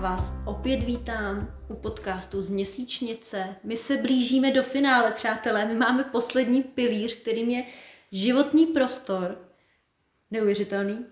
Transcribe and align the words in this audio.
vás 0.00 0.32
opět 0.46 0.84
vítám 0.84 1.54
u 1.68 1.74
podcastu 1.74 2.42
z 2.42 2.50
Měsíčnice. 2.50 3.56
My 3.64 3.76
se 3.76 3.96
blížíme 3.96 4.52
do 4.52 4.62
finále, 4.62 5.12
přátelé, 5.12 5.64
my 5.64 5.74
máme 5.74 6.04
poslední 6.04 6.62
pilíř, 6.62 7.14
kterým 7.14 7.50
je 7.50 7.64
životní 8.12 8.66
prostor. 8.66 9.38
Neuvěřitelný. 10.30 11.06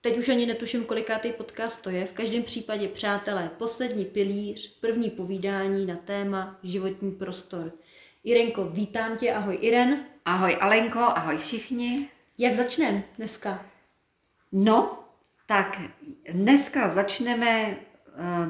Teď 0.00 0.18
už 0.18 0.28
ani 0.28 0.46
netuším, 0.46 0.84
kolikátý 0.84 1.32
podcast 1.32 1.82
to 1.82 1.90
je. 1.90 2.06
V 2.06 2.12
každém 2.12 2.42
případě, 2.42 2.88
přátelé, 2.88 3.50
poslední 3.58 4.04
pilíř, 4.04 4.78
první 4.80 5.10
povídání 5.10 5.86
na 5.86 5.96
téma 5.96 6.58
životní 6.62 7.12
prostor. 7.12 7.72
Irenko, 8.24 8.64
vítám 8.64 9.16
tě, 9.16 9.32
ahoj 9.32 9.58
Iren. 9.60 10.04
Ahoj 10.24 10.56
Alenko, 10.60 10.98
ahoj 10.98 11.38
všichni. 11.38 12.08
Jak 12.38 12.56
začneme 12.56 13.02
dneska? 13.16 13.66
No, 14.52 15.04
tak 15.46 15.80
dneska 16.32 16.88
začneme 16.88 17.76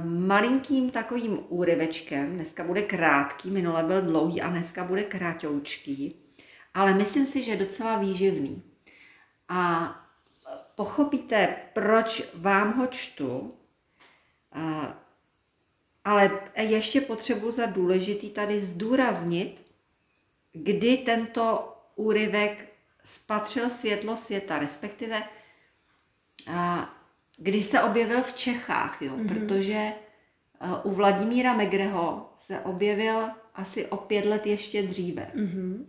malinkým 0.04 0.90
takovým 0.90 1.38
úryvečkem. 1.48 2.34
Dneska 2.34 2.64
bude 2.64 2.82
krátký, 2.82 3.50
minule 3.50 3.82
byl 3.82 4.02
dlouhý 4.02 4.42
a 4.42 4.48
dneska 4.48 4.84
bude 4.84 5.02
krátoučký. 5.02 6.16
Ale 6.74 6.94
myslím 6.94 7.26
si, 7.26 7.42
že 7.42 7.50
je 7.50 7.56
docela 7.56 7.98
výživný. 7.98 8.62
A 9.48 9.94
pochopíte, 10.74 11.56
proč 11.72 12.30
vám 12.34 12.72
ho 12.72 12.86
čtu, 12.86 13.38
uh, 14.56 14.86
ale 16.04 16.40
ještě 16.56 17.00
potřebuji 17.00 17.50
za 17.50 17.66
důležitý 17.66 18.30
tady 18.30 18.60
zdůraznit, 18.60 19.66
kdy 20.52 20.96
tento 20.96 21.76
úryvek 21.96 22.68
spatřil 23.04 23.70
světlo 23.70 24.16
světa, 24.16 24.58
respektive 24.58 25.22
kdy 27.38 27.62
se 27.62 27.82
objevil 27.82 28.22
v 28.22 28.32
Čechách, 28.32 29.02
jo, 29.02 29.16
mm-hmm. 29.16 29.28
protože 29.28 29.92
u 30.84 30.90
Vladimíra 30.90 31.54
Megreho 31.54 32.32
se 32.36 32.60
objevil 32.60 33.28
asi 33.54 33.86
o 33.86 33.96
pět 33.96 34.24
let 34.24 34.46
ještě 34.46 34.82
dříve. 34.82 35.30
Mm-hmm. 35.34 35.86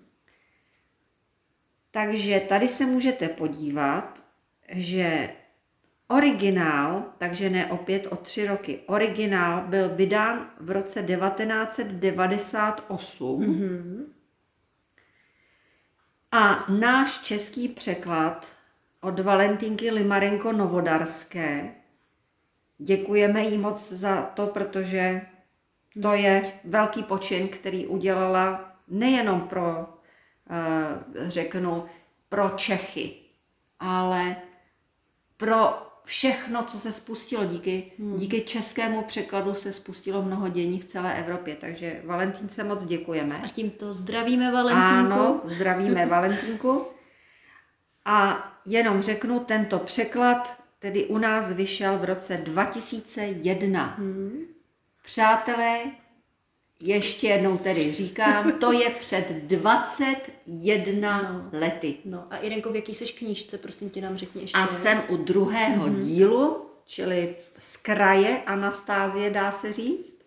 Takže 1.92 2.39
tady 2.39 2.67
se 2.67 2.86
můžete 2.86 3.30
podívat, 3.30 4.23
že 4.72 5.30
originál, 6.08 7.14
takže 7.17 7.50
ne 7.50 7.72
opět 7.72 8.08
o 8.08 8.16
tři 8.16 8.47
roky, 8.47 8.80
originál 8.86 9.67
byl 9.67 9.95
vydán 9.95 10.52
v 10.59 10.72
roce 10.72 11.03
1998 11.03 13.42
mm-hmm. 13.42 14.05
a 16.31 16.66
náš 16.72 17.20
český 17.20 17.67
překlad 17.67 18.58
od 19.02 19.19
Valentinky 19.19 19.92
Limarenko 19.92 20.52
Novodarské. 20.52 21.75
Děkujeme 22.78 23.44
jí 23.44 23.58
moc 23.58 23.92
za 23.92 24.22
to, 24.22 24.47
protože 24.47 25.22
to 26.02 26.14
je 26.14 26.53
velký 26.64 27.03
počin, 27.03 27.47
který 27.47 27.88
udělala 27.88 28.75
nejenom 28.88 29.42
pro, 29.42 29.89
eh, 30.50 31.30
řeknu, 31.30 31.86
pro 32.30 32.50
Čechy, 32.50 33.16
ale 33.80 34.36
pro 35.38 35.89
všechno, 36.03 36.64
co 36.64 36.80
se 36.80 36.92
spustilo 36.92 37.45
díky, 37.45 37.92
hmm. 38.00 38.16
díky 38.16 38.42
českému 38.42 39.02
překladu 39.02 39.53
se 39.53 39.73
spustilo 39.73 40.22
mnoho 40.22 40.50
dění 40.50 40.80
v 40.80 40.86
celé 40.86 41.20
Evropě, 41.20 41.55
takže 41.55 42.02
Valentínce 42.05 42.64
moc 42.64 42.86
děkujeme. 42.86 43.42
A 43.43 43.48
tímto 43.48 43.93
zdravíme 43.93 44.52
Valentínku. 44.52 45.14
Ano, 45.14 45.42
zdravíme 45.43 46.05
Valentínku. 46.05 46.86
A 48.11 48.52
jenom 48.65 49.02
řeknu, 49.02 49.39
tento 49.39 49.80
překlad 49.80 50.58
tedy 50.80 51.05
u 51.05 51.17
nás 51.17 51.52
vyšel 51.52 51.97
v 51.97 52.03
roce 52.03 52.37
2001. 52.37 53.95
Hmm. 53.97 54.45
Přátelé, 55.03 55.80
ještě 56.81 57.27
jednou 57.27 57.58
tedy 57.58 57.93
říkám, 57.93 58.52
to 58.52 58.71
je 58.71 58.89
před 58.89 59.31
21 59.31 61.21
no. 61.21 61.49
lety. 61.59 61.95
No 62.05 62.25
a 62.30 62.37
Irenko, 62.37 62.71
v 62.71 62.75
jaký 62.75 62.93
seš 62.93 63.11
knížce, 63.11 63.58
prosím 63.58 63.89
tě 63.89 64.02
nám 64.02 64.17
řekni 64.17 64.42
ještě. 64.42 64.58
A 64.58 64.67
jsem 64.67 65.03
u 65.08 65.17
druhého 65.17 65.87
mm-hmm. 65.87 65.99
dílu, 65.99 66.65
čili 66.86 67.36
z 67.58 67.77
kraje 67.77 68.42
Anastázie, 68.45 69.30
dá 69.30 69.52
se 69.52 69.73
říct. 69.73 70.18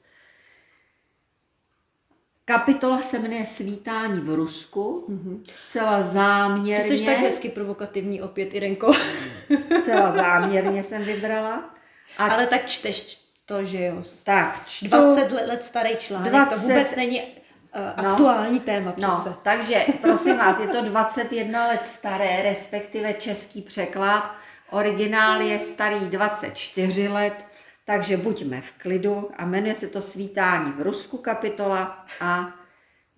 Kapitola 2.44 3.02
se 3.02 3.18
jmenuje 3.18 3.46
Svítání 3.46 4.20
v 4.20 4.34
Rusku. 4.34 5.06
Mm-hmm. 5.08 5.40
Zcela 5.52 6.02
záměrně. 6.02 6.88
Ty 6.88 6.98
jsi 6.98 7.04
tak 7.04 7.16
hezky 7.16 7.48
provokativní 7.48 8.22
opět, 8.22 8.54
Irenko. 8.54 8.92
Zcela 9.82 10.10
záměrně 10.10 10.82
jsem 10.82 11.02
vybrala. 11.02 11.74
A... 12.18 12.26
Ale 12.26 12.46
tak 12.46 12.66
čteš 12.66 13.22
to, 13.46 13.64
že 13.64 13.84
jo. 13.84 14.02
Tak, 14.24 14.62
čtu... 14.66 14.88
20 14.88 15.32
let 15.32 15.64
starý 15.64 15.96
článek, 15.96 16.32
20... 16.32 16.54
to 16.54 16.60
vůbec 16.60 16.96
není 16.96 17.22
uh, 17.22 18.06
aktuální 18.06 18.58
no, 18.58 18.64
téma 18.64 18.92
přece. 18.92 19.28
No, 19.28 19.36
takže 19.42 19.86
prosím 20.00 20.36
vás, 20.36 20.60
je 20.60 20.68
to 20.68 20.82
21 20.82 21.66
let 21.66 21.84
staré, 21.84 22.42
respektive 22.42 23.14
český 23.14 23.62
překlad. 23.62 24.34
Originál 24.70 25.40
je 25.40 25.60
starý 25.60 26.00
24 26.00 27.08
let 27.08 27.44
takže 27.92 28.16
buďme 28.16 28.60
v 28.60 28.70
klidu 28.72 29.30
a 29.36 29.44
jmenuje 29.44 29.74
se 29.74 29.88
to 29.88 30.02
Svítání 30.02 30.72
v 30.72 30.80
Rusku 30.80 31.18
kapitola 31.18 32.06
a 32.20 32.54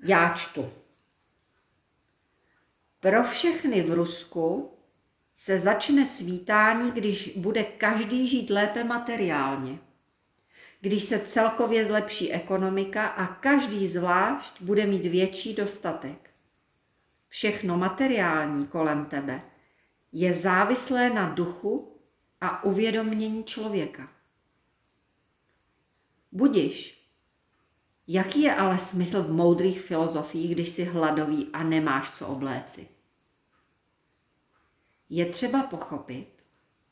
já 0.05 0.29
čtu. 0.35 0.73
Pro 3.01 3.23
všechny 3.23 3.83
v 3.83 3.93
Rusku 3.93 4.73
se 5.35 5.59
začne 5.59 6.07
svítání, 6.07 6.91
když 6.91 7.37
bude 7.37 7.65
každý 7.65 8.27
žít 8.27 8.51
lépe 8.51 8.85
materiálně, 8.85 9.79
když 10.81 11.05
se 11.05 11.19
celkově 11.19 11.87
zlepší 11.87 12.33
ekonomika 12.33 13.07
a 13.07 13.27
každý 13.27 13.89
zvlášť 13.89 14.63
bude 14.63 14.87
mít 14.87 15.07
větší 15.07 15.55
dostatek. 15.55 16.31
Všechno 17.29 17.79
materiální 17.79 18.67
kolem 18.67 19.05
tebe 19.05 19.43
je 20.13 20.35
závislé 20.35 21.11
na 21.11 21.29
duchu 21.29 21.99
a 22.41 22.65
uvědomění 22.65 23.45
člověka. 23.45 24.15
Budiš. 26.35 27.09
Jaký 28.07 28.43
je 28.43 28.55
ale 28.55 28.79
smysl 28.79 29.23
v 29.23 29.33
moudrých 29.33 29.81
filozofiích, 29.81 30.55
když 30.55 30.69
jsi 30.69 30.85
hladový 30.85 31.51
a 31.53 31.63
nemáš 31.63 32.11
co 32.11 32.27
obléci? 32.27 32.89
Je 35.09 35.27
třeba 35.27 35.63
pochopit, 35.63 36.45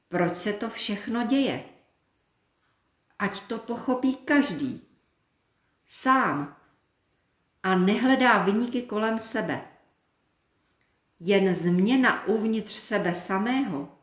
proč 0.09 0.37
se 0.37 0.53
to 0.53 0.71
všechno 0.71 1.27
děje. 1.27 1.65
Ať 3.19 3.41
to 3.41 3.59
pochopí 3.59 4.15
každý. 4.17 4.83
Sám. 5.87 6.57
A 7.63 7.77
nehledá 7.77 8.45
vyníky 8.45 8.83
kolem 8.83 9.19
sebe. 9.19 9.69
Jen 11.21 11.55
změna 11.55 12.27
uvnitř 12.27 12.73
sebe 12.73 13.15
samého 13.15 13.99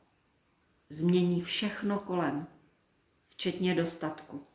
změní 0.90 1.42
všechno 1.42 2.00
kolem, 2.00 2.48
včetně 3.28 3.76
dostatku. 3.76 4.49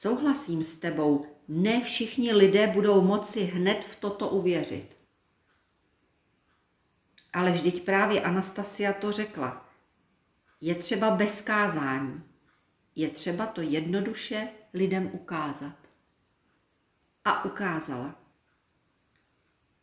Souhlasím 0.00 0.62
s 0.62 0.76
tebou, 0.76 1.26
ne 1.48 1.80
všichni 1.80 2.32
lidé 2.32 2.66
budou 2.66 3.00
moci 3.00 3.40
hned 3.40 3.84
v 3.84 3.96
toto 3.96 4.28
uvěřit. 4.28 4.96
Ale 7.32 7.50
vždyť 7.52 7.84
právě 7.84 8.22
Anastasia 8.22 8.92
to 8.92 9.12
řekla. 9.12 9.68
Je 10.60 10.74
třeba 10.74 11.10
bez 11.10 11.40
kázání. 11.40 12.22
Je 12.96 13.10
třeba 13.10 13.46
to 13.46 13.60
jednoduše 13.60 14.48
lidem 14.74 15.10
ukázat. 15.12 15.76
A 17.24 17.44
ukázala. 17.44 18.14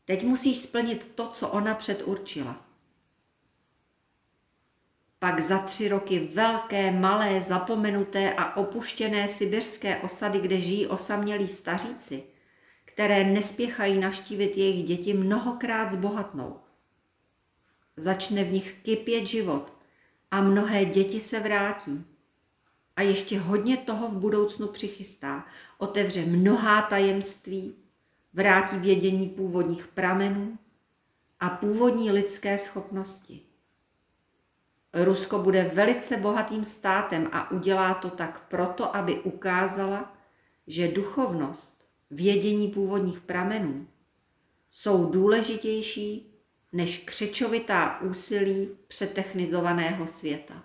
Teď 0.06 0.26
musíš 0.26 0.58
splnit 0.58 1.12
to, 1.16 1.30
co 1.30 1.50
ona 1.50 1.76
předurčila 1.76 2.65
pak 5.26 5.42
za 5.42 5.60
tři 5.60 5.88
roky 5.88 6.30
velké, 6.34 6.92
malé, 6.92 7.42
zapomenuté 7.42 8.34
a 8.34 8.58
opuštěné 8.58 9.28
sibirské 9.30 9.98
osady, 9.98 10.40
kde 10.40 10.60
žijí 10.62 10.88
osamělí 10.88 11.48
staříci, 11.48 12.24
které 12.86 13.24
nespěchají 13.24 13.98
naštívit 14.00 14.58
jejich 14.58 14.86
děti, 14.86 15.14
mnohokrát 15.14 15.92
zbohatnou. 15.92 16.60
Začne 17.98 18.44
v 18.44 18.52
nich 18.52 18.74
kypět 18.84 19.26
život 19.26 19.74
a 20.32 20.42
mnohé 20.42 20.86
děti 20.86 21.22
se 21.22 21.40
vrátí. 21.40 22.06
A 22.96 23.02
ještě 23.02 23.40
hodně 23.40 23.78
toho 23.78 24.08
v 24.10 24.18
budoucnu 24.18 24.68
přichystá. 24.68 25.46
Otevře 25.78 26.26
mnohá 26.26 26.82
tajemství, 26.82 27.76
vrátí 28.34 28.78
vědění 28.78 29.30
původních 29.30 29.88
pramenů 29.88 30.58
a 31.40 31.50
původní 31.50 32.12
lidské 32.12 32.58
schopnosti. 32.58 33.55
Rusko 35.04 35.40
bude 35.40 35.72
velice 35.74 36.18
bohatým 36.18 36.66
státem 36.66 37.30
a 37.32 37.52
udělá 37.52 37.94
to 37.94 38.10
tak 38.10 38.48
proto, 38.48 38.96
aby 38.96 39.20
ukázala, 39.20 40.18
že 40.68 40.88
duchovnost, 40.88 41.86
vědění 42.12 42.68
původních 42.68 43.20
pramenů 43.20 43.88
jsou 44.72 45.06
důležitější 45.06 46.34
než 46.74 46.98
křečovitá 46.98 48.02
úsilí 48.02 48.70
přetechnizovaného 48.88 50.08
světa. 50.08 50.64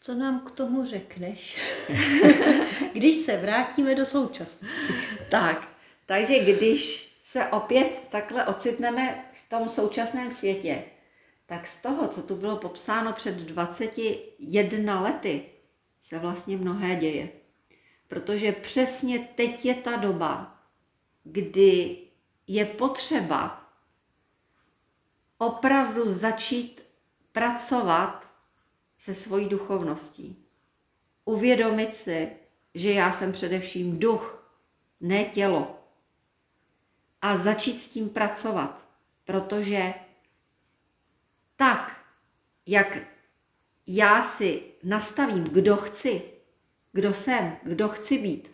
Co 0.00 0.14
nám 0.14 0.40
k 0.40 0.50
tomu 0.50 0.84
řekneš, 0.84 1.60
když 2.92 3.16
se 3.16 3.36
vrátíme 3.36 3.94
do 3.94 4.06
současnosti? 4.06 4.94
Tak, 5.30 5.68
takže 6.06 6.38
když 6.38 7.12
se 7.22 7.46
opět 7.46 8.06
takhle 8.10 8.46
ocitneme 8.46 9.25
v 9.46 9.48
tom 9.48 9.68
současném 9.68 10.30
světě, 10.30 10.84
tak 11.46 11.66
z 11.66 11.76
toho, 11.76 12.08
co 12.08 12.22
tu 12.22 12.36
bylo 12.36 12.56
popsáno 12.56 13.12
před 13.12 13.34
21 13.34 15.00
lety, 15.00 15.46
se 16.00 16.18
vlastně 16.18 16.56
mnohé 16.56 16.96
děje. 16.96 17.28
Protože 18.08 18.52
přesně 18.52 19.18
teď 19.18 19.64
je 19.64 19.74
ta 19.74 19.96
doba, 19.96 20.62
kdy 21.24 21.98
je 22.46 22.64
potřeba 22.64 23.70
opravdu 25.38 26.12
začít 26.12 26.82
pracovat 27.32 28.32
se 28.96 29.14
svojí 29.14 29.48
duchovností. 29.48 30.44
Uvědomit 31.24 31.96
si, 31.96 32.32
že 32.74 32.92
já 32.92 33.12
jsem 33.12 33.32
především 33.32 33.98
duch, 33.98 34.52
ne 35.00 35.24
tělo. 35.24 35.78
A 37.22 37.36
začít 37.36 37.80
s 37.80 37.88
tím 37.88 38.08
pracovat, 38.08 38.85
protože 39.26 39.94
tak, 41.56 42.04
jak 42.66 42.98
já 43.86 44.22
si 44.22 44.62
nastavím, 44.82 45.44
kdo 45.44 45.76
chci, 45.76 46.22
kdo 46.92 47.14
jsem, 47.14 47.56
kdo 47.62 47.88
chci 47.88 48.18
být. 48.18 48.50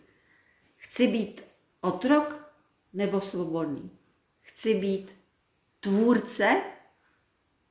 Chci 0.75 1.07
být 1.07 1.43
otrok 1.81 2.53
nebo 2.93 3.21
svobodný. 3.21 3.91
Chci 4.41 4.75
být 4.75 5.15
tvůrce 5.79 6.61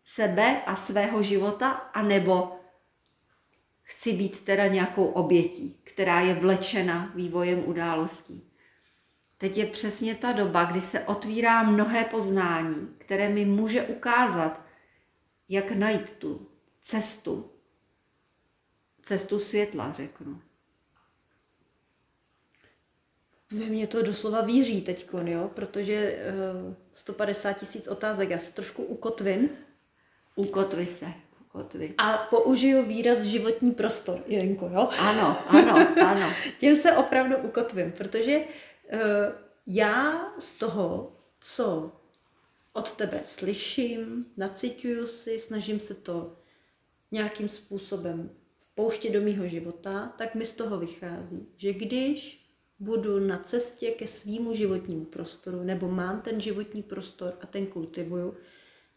sebe 0.04 0.62
a 0.64 0.76
svého 0.76 1.22
života, 1.22 1.70
anebo 1.70 2.60
chci 3.82 4.12
být 4.12 4.40
teda 4.40 4.66
nějakou 4.66 5.06
obětí, 5.06 5.80
která 5.84 6.20
je 6.20 6.34
vlečena 6.34 7.12
vývojem 7.14 7.68
událostí. 7.68 8.51
Teď 9.42 9.56
je 9.56 9.66
přesně 9.66 10.14
ta 10.14 10.32
doba, 10.32 10.64
kdy 10.64 10.80
se 10.80 11.00
otvírá 11.00 11.62
mnohé 11.62 12.04
poznání, 12.04 12.94
které 12.98 13.28
mi 13.28 13.44
může 13.44 13.82
ukázat, 13.82 14.62
jak 15.48 15.70
najít 15.70 16.12
tu 16.12 16.46
cestu, 16.80 17.50
cestu 19.02 19.38
světla, 19.38 19.92
řeknu. 19.92 20.40
Ve 23.50 23.66
mě 23.66 23.86
to 23.86 24.02
doslova 24.02 24.40
víří 24.40 24.80
teď, 24.82 25.08
jo? 25.24 25.50
protože 25.54 26.18
uh, 26.66 26.74
150 26.92 27.52
tisíc 27.52 27.88
otázek, 27.88 28.30
já 28.30 28.38
se 28.38 28.52
trošku 28.52 28.82
ukotvím. 28.82 29.50
Ukotvi 30.36 30.86
se, 30.86 31.06
ukotvi. 31.44 31.94
A 31.98 32.18
použiju 32.18 32.86
výraz 32.86 33.18
životní 33.18 33.72
prostor, 33.72 34.22
Jirenko, 34.26 34.66
jo? 34.66 34.88
Ano, 34.98 35.36
ano, 35.46 35.88
ano. 36.06 36.32
Tím 36.58 36.76
se 36.76 36.92
opravdu 36.92 37.36
ukotvím, 37.36 37.92
protože 37.92 38.38
uh, 38.38 38.44
já 39.66 40.32
z 40.38 40.54
toho, 40.54 41.16
co 41.40 41.92
od 42.72 42.92
tebe 42.92 43.20
slyším, 43.24 44.26
naciťuju 44.36 45.06
si, 45.06 45.38
snažím 45.38 45.80
se 45.80 45.94
to 45.94 46.36
nějakým 47.10 47.48
způsobem 47.48 48.30
pouštět 48.74 49.10
do 49.10 49.20
mýho 49.20 49.48
života, 49.48 50.14
tak 50.18 50.34
mi 50.34 50.46
z 50.46 50.52
toho 50.52 50.78
vychází, 50.78 51.46
že 51.56 51.72
když 51.72 52.46
budu 52.78 53.20
na 53.20 53.38
cestě 53.38 53.90
ke 53.90 54.06
svýmu 54.06 54.54
životnímu 54.54 55.04
prostoru, 55.04 55.62
nebo 55.62 55.88
mám 55.88 56.20
ten 56.20 56.40
životní 56.40 56.82
prostor 56.82 57.36
a 57.40 57.46
ten 57.46 57.66
kultivuju, 57.66 58.34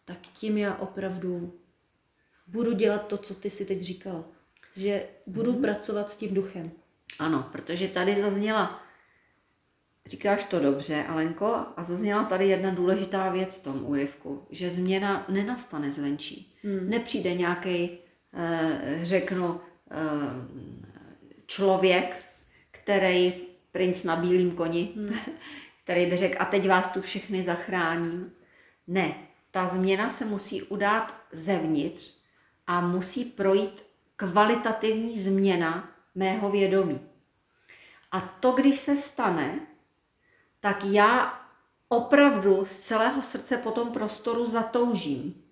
tak 0.05 0.17
tím 0.21 0.57
já 0.57 0.75
opravdu 0.75 1.59
budu 2.47 2.73
dělat 2.73 3.07
to, 3.07 3.17
co 3.17 3.35
ty 3.35 3.49
si 3.49 3.65
teď 3.65 3.81
říkala. 3.81 4.25
Že 4.75 5.07
budu 5.27 5.53
mm-hmm. 5.53 5.61
pracovat 5.61 6.09
s 6.09 6.15
tím 6.15 6.33
duchem. 6.33 6.71
Ano, 7.19 7.49
protože 7.51 7.87
tady 7.87 8.21
zazněla, 8.21 8.84
říkáš 10.05 10.43
to 10.43 10.59
dobře, 10.59 11.03
Alenko, 11.03 11.65
a 11.77 11.83
zazněla 11.83 12.23
tady 12.23 12.47
jedna 12.47 12.71
důležitá 12.71 13.29
věc 13.29 13.59
v 13.59 13.63
tom 13.63 13.85
úryvku, 13.85 14.47
že 14.49 14.69
změna 14.69 15.25
nenastane 15.29 15.91
zvenčí. 15.91 16.53
Mm. 16.63 16.89
Nepřijde 16.89 17.33
nějaký, 17.33 17.89
eh, 18.33 18.99
řeknu, 19.03 19.59
eh, 19.91 19.95
člověk, 21.45 22.25
který 22.71 23.33
princ 23.71 24.03
na 24.03 24.15
bílém 24.15 24.51
koni, 24.51 24.91
hmm. 24.95 25.09
který 25.83 26.05
by 26.05 26.17
řekl, 26.17 26.35
a 26.39 26.45
teď 26.45 26.67
vás 26.67 26.89
tu 26.89 27.01
všechny 27.01 27.43
zachráním. 27.43 28.31
Ne, 28.87 29.15
ta 29.51 29.67
změna 29.67 30.09
se 30.09 30.25
musí 30.25 30.63
udát 30.63 31.15
zevnitř 31.31 32.13
a 32.67 32.81
musí 32.81 33.25
projít 33.25 33.83
kvalitativní 34.15 35.19
změna 35.19 35.89
mého 36.15 36.51
vědomí. 36.51 36.99
A 38.11 38.21
to, 38.21 38.51
když 38.51 38.79
se 38.79 38.97
stane, 38.97 39.59
tak 40.65 40.85
já 40.85 41.39
opravdu 41.89 42.65
z 42.65 42.77
celého 42.77 43.21
srdce 43.21 43.57
po 43.57 43.71
tom 43.71 43.91
prostoru 43.91 44.45
zatoužím. 44.45 45.43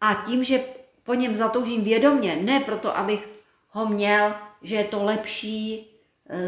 A 0.00 0.14
tím, 0.26 0.44
že 0.44 0.64
po 1.02 1.14
něm 1.14 1.34
zatoužím 1.34 1.84
vědomě, 1.84 2.36
ne 2.36 2.60
proto, 2.60 2.96
abych 2.96 3.28
ho 3.68 3.86
měl, 3.86 4.34
že 4.62 4.76
je 4.76 4.84
to 4.84 5.04
lepší, 5.04 5.90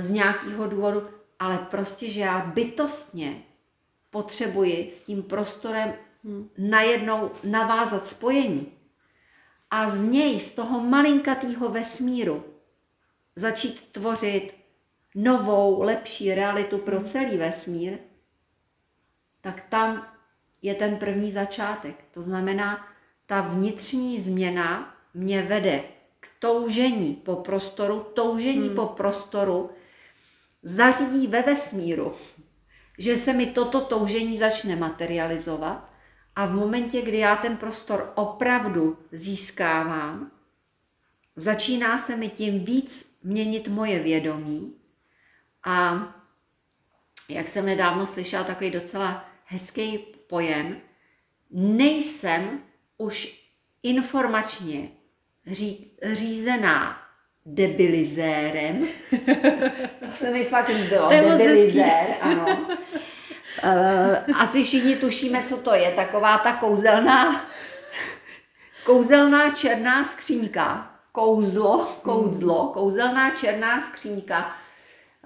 z 0.01 0.11
nějakého 0.11 0.67
důvodu, 0.67 1.09
ale 1.39 1.59
prostě, 1.59 2.09
že 2.11 2.21
já 2.21 2.41
bytostně 2.41 3.43
potřebuji 4.11 4.91
s 4.93 5.03
tím 5.03 5.23
prostorem 5.23 5.95
najednou 6.59 7.31
navázat 7.45 8.07
spojení 8.07 8.73
a 9.71 9.91
z 9.91 10.03
něj, 10.03 10.41
z 10.41 10.51
toho 10.51 10.81
malinkatého 10.81 11.69
vesmíru, 11.69 12.45
začít 13.37 13.93
tvořit 13.93 14.62
novou, 15.15 15.83
lepší 15.83 16.35
realitu 16.35 16.79
pro 16.79 17.03
celý 17.03 17.37
vesmír, 17.37 17.99
tak 19.41 19.61
tam 19.69 20.07
je 20.63 20.75
ten 20.75 20.97
první 20.97 21.31
začátek. 21.31 22.05
To 22.11 22.23
znamená, 22.23 22.87
ta 23.27 23.41
vnitřní 23.41 24.21
změna 24.21 24.97
mě 25.15 25.43
vede 25.43 25.85
toužení 26.39 27.15
po 27.15 27.37
prostoru, 27.37 28.07
toužení 28.15 28.67
hmm. 28.67 28.77
po 28.77 28.87
prostoru 28.87 29.71
zařídí 30.63 31.27
ve 31.27 31.43
vesmíru, 31.43 32.15
že 32.99 33.17
se 33.17 33.33
mi 33.33 33.47
toto 33.47 33.81
toužení 33.81 34.37
začne 34.37 34.77
materializovat 34.77 35.93
a 36.37 36.47
v 36.47 36.55
momentě, 36.55 37.03
kdy 37.03 37.19
já 37.19 37.37
ten 37.37 37.57
prostor 37.57 38.13
opravdu 38.15 38.99
získávám, 39.13 40.31
začíná 41.37 41.99
se 41.99 42.17
mi 42.17 42.29
tím 42.29 42.65
víc 42.65 43.17
měnit 43.23 43.69
moje 43.69 43.99
vědomí 43.99 44.82
a 45.65 46.09
jak 47.29 47.49
jsem 47.49 47.67
nedávno 47.67 48.07
slyšela 48.07 48.45
takový 48.45 48.71
docela 48.71 49.25
hezký 49.45 49.99
pojem, 50.29 50.77
nejsem 51.51 52.63
už 52.99 53.43
informačně 53.83 54.89
ří, 55.47 55.97
řízená 56.13 57.03
debilizérem. 57.47 58.89
to 60.01 60.07
se 60.15 60.31
mi 60.31 60.45
fakt 60.45 60.69
líbilo. 60.69 61.09
Debilizér, 61.09 62.07
ano. 62.21 62.59
Uh, 63.65 64.41
asi 64.41 64.65
všichni 64.65 64.97
tušíme, 64.97 65.43
co 65.43 65.57
to 65.57 65.75
je. 65.75 65.91
Taková 65.91 66.39
ta 66.39 66.53
kouzelná, 66.53 67.45
kouzelná 68.85 69.51
černá 69.51 70.05
skřínka. 70.05 70.89
Kouzlo, 71.13 71.99
kouzlo, 72.03 72.71
kouzelná 72.75 73.31
černá 73.31 73.81
skřínka. 73.81 74.57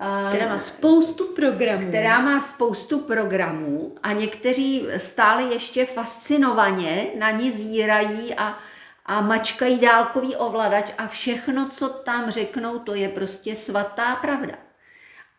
Uh, 0.00 0.28
která 0.28 0.48
má 0.48 0.58
spoustu 0.58 1.24
programů. 1.24 1.88
Která 1.88 2.20
má 2.20 2.40
spoustu 2.40 2.98
programů 2.98 3.94
a 4.02 4.12
někteří 4.12 4.86
stále 4.96 5.42
ještě 5.42 5.86
fascinovaně 5.86 7.06
na 7.18 7.30
ní 7.30 7.50
zírají 7.50 8.34
a 8.34 8.58
a 9.06 9.20
mačkají 9.20 9.78
dálkový 9.78 10.36
ovladač 10.36 10.92
a 10.98 11.06
všechno, 11.06 11.68
co 11.68 11.88
tam 11.88 12.30
řeknou, 12.30 12.78
to 12.78 12.94
je 12.94 13.08
prostě 13.08 13.56
svatá 13.56 14.16
pravda. 14.16 14.54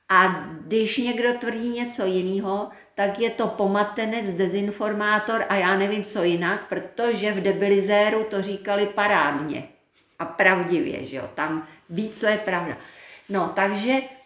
A 0.10 0.28
když 0.62 0.98
někdo 0.98 1.34
tvrdí 1.34 1.70
něco 1.70 2.06
jiného, 2.06 2.70
tak 2.96 3.20
je 3.20 3.30
to 3.30 3.48
pomatenec, 3.48 4.32
dezinformátor 4.32 5.46
a 5.50 5.56
já 5.56 5.78
nevím 5.78 6.04
co 6.04 6.24
jinak, 6.24 6.68
protože 6.68 7.32
v 7.32 7.42
debilizéru 7.42 8.24
to 8.24 8.42
říkali 8.42 8.86
parádně 8.86 9.68
a 10.20 10.26
pravdivě, 10.26 11.06
že 11.06 11.18
jo, 11.18 11.30
tam 11.36 11.68
ví, 11.90 12.10
co 12.10 12.28
je 12.28 12.38
pravda. 12.38 12.78
No, 13.30 13.52
takže 13.56 13.92
eh, 13.92 14.17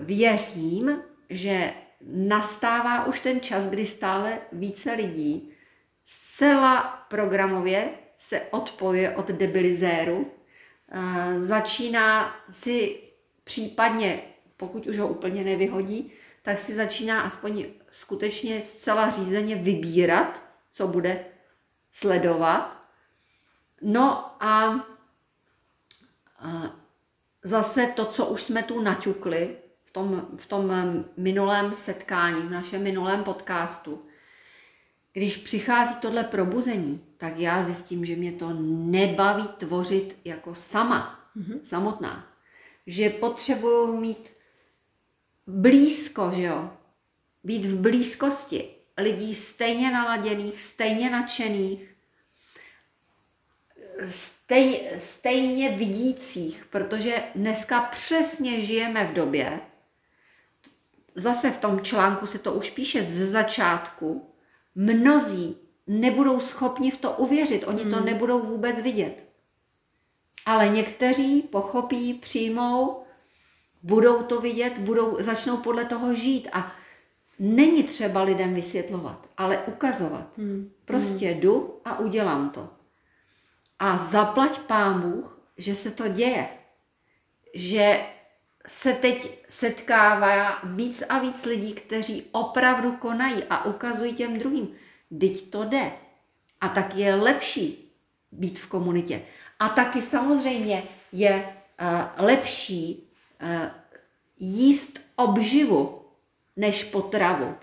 věřím, 0.00 1.02
že 1.30 1.72
nastává 2.06 3.04
už 3.04 3.20
ten 3.20 3.40
čas, 3.40 3.66
kdy 3.66 3.86
stále 3.86 4.38
více 4.52 4.92
lidí 4.92 5.52
zcela 6.04 6.82
programově 7.08 7.90
se 8.16 8.40
odpoje 8.40 9.16
od 9.16 9.26
debilizéru, 9.26 10.32
eh, 10.88 11.42
začíná 11.42 12.36
si 12.50 13.00
případně, 13.44 14.22
pokud 14.56 14.86
už 14.86 14.98
ho 14.98 15.08
úplně 15.08 15.44
nevyhodí, 15.44 16.12
tak 16.42 16.58
si 16.58 16.74
začíná 16.74 17.20
aspoň 17.20 17.66
skutečně 17.90 18.62
zcela 18.62 19.10
řízeně 19.10 19.56
vybírat, 19.56 20.44
co 20.70 20.88
bude 20.88 21.24
sledovat. 21.92 22.88
No 23.82 24.24
a, 24.44 24.86
a 26.38 26.77
zase 27.48 27.86
to, 27.86 28.04
co 28.04 28.26
už 28.26 28.42
jsme 28.42 28.62
tu 28.62 28.80
naťukli 28.82 29.56
v 29.84 29.90
tom, 29.90 30.28
v 30.36 30.46
tom 30.46 30.72
minulém 31.16 31.76
setkání, 31.76 32.40
v 32.40 32.50
našem 32.50 32.82
minulém 32.82 33.24
podcastu, 33.24 34.02
když 35.12 35.36
přichází 35.36 35.94
tohle 35.94 36.24
probuzení, 36.24 37.04
tak 37.16 37.38
já 37.38 37.64
zjistím, 37.64 38.04
že 38.04 38.16
mě 38.16 38.32
to 38.32 38.52
nebaví 38.68 39.48
tvořit 39.58 40.16
jako 40.24 40.54
sama, 40.54 41.30
mm-hmm. 41.36 41.58
samotná. 41.62 42.26
Že 42.86 43.10
potřebuju 43.10 44.00
mít 44.00 44.30
blízko, 45.46 46.30
že 46.34 46.42
jo? 46.42 46.70
Být 47.44 47.66
v 47.66 47.80
blízkosti 47.80 48.70
lidí 48.98 49.34
stejně 49.34 49.90
naladěných, 49.90 50.60
stejně 50.60 51.10
nadšených, 51.10 51.94
stej, 54.10 54.90
stejně 54.98 55.68
vidících, 55.68 56.66
protože 56.70 57.22
dneska 57.34 57.80
přesně 57.80 58.60
žijeme 58.60 59.04
v 59.04 59.12
době, 59.12 59.60
zase 61.14 61.50
v 61.50 61.56
tom 61.56 61.80
článku 61.80 62.26
se 62.26 62.38
to 62.38 62.52
už 62.52 62.70
píše 62.70 63.02
ze 63.04 63.26
začátku, 63.26 64.30
mnozí 64.74 65.56
nebudou 65.86 66.40
schopni 66.40 66.90
v 66.90 66.96
to 66.96 67.12
uvěřit, 67.12 67.64
oni 67.66 67.84
to 67.84 67.96
hmm. 67.96 68.04
nebudou 68.04 68.42
vůbec 68.42 68.82
vidět. 68.82 69.24
Ale 70.46 70.68
někteří 70.68 71.42
pochopí, 71.42 72.14
přijmou, 72.14 73.02
budou 73.82 74.22
to 74.22 74.40
vidět, 74.40 74.78
budou, 74.78 75.16
začnou 75.20 75.56
podle 75.56 75.84
toho 75.84 76.14
žít 76.14 76.48
a 76.52 76.72
není 77.38 77.82
třeba 77.82 78.22
lidem 78.22 78.54
vysvětlovat, 78.54 79.28
ale 79.36 79.58
ukazovat. 79.58 80.38
Hmm. 80.38 80.70
Prostě 80.84 81.28
hmm. 81.28 81.40
jdu 81.40 81.74
a 81.84 81.98
udělám 81.98 82.50
to. 82.50 82.77
A 83.78 83.98
zaplať 83.98 84.58
pán 84.58 85.00
Bůh, 85.00 85.40
že 85.56 85.74
se 85.74 85.90
to 85.90 86.08
děje. 86.08 86.48
Že 87.54 88.00
se 88.66 88.92
teď 88.92 89.44
setkává 89.48 90.58
víc 90.64 91.02
a 91.08 91.18
víc 91.18 91.44
lidí, 91.44 91.72
kteří 91.72 92.24
opravdu 92.32 92.92
konají 92.92 93.44
a 93.50 93.64
ukazují 93.64 94.14
těm 94.14 94.38
druhým, 94.38 94.68
teď 95.20 95.50
to 95.50 95.64
jde. 95.64 95.92
A 96.60 96.68
tak 96.68 96.94
je 96.94 97.14
lepší 97.14 97.92
být 98.32 98.58
v 98.58 98.66
komunitě. 98.66 99.22
A 99.58 99.68
taky 99.68 100.02
samozřejmě 100.02 100.82
je 101.12 101.56
uh, 101.80 102.24
lepší 102.26 103.10
uh, 103.42 103.48
jíst 104.38 105.00
obživu 105.16 106.04
než 106.56 106.84
potravu. 106.84 107.54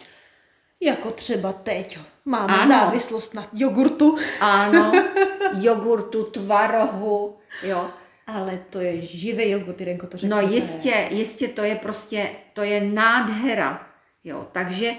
Jako 0.79 1.11
třeba 1.11 1.53
teď. 1.53 1.99
Máme 2.25 2.53
ano. 2.53 2.67
závislost 2.67 3.33
na 3.33 3.47
jogurtu. 3.53 4.17
Ano, 4.39 4.91
jogurtu, 5.63 6.23
tvarohu, 6.23 7.37
jo. 7.63 7.89
Ale 8.27 8.59
to 8.69 8.79
je 8.79 9.01
živý 9.01 9.49
jogurt, 9.49 9.79
Jirenko 9.79 10.07
to 10.07 10.17
řekne. 10.17 10.35
No 10.35 10.49
jistě, 10.49 11.07
jistě, 11.11 11.47
to 11.47 11.63
je 11.63 11.75
prostě, 11.75 12.29
to 12.53 12.61
je 12.61 12.81
nádhera, 12.81 13.87
jo. 14.23 14.47
Takže 14.51 14.91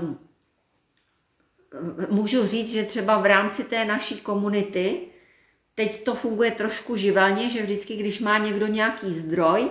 um, 0.00 0.18
můžu 2.10 2.46
říct, 2.46 2.72
že 2.72 2.84
třeba 2.84 3.18
v 3.18 3.26
rámci 3.26 3.64
té 3.64 3.84
naší 3.84 4.20
komunity 4.20 5.00
teď 5.74 6.04
to 6.04 6.14
funguje 6.14 6.50
trošku 6.50 6.96
živelně, 6.96 7.50
že 7.50 7.62
vždycky, 7.62 7.96
když 7.96 8.20
má 8.20 8.38
někdo 8.38 8.66
nějaký 8.66 9.14
zdroj, 9.14 9.68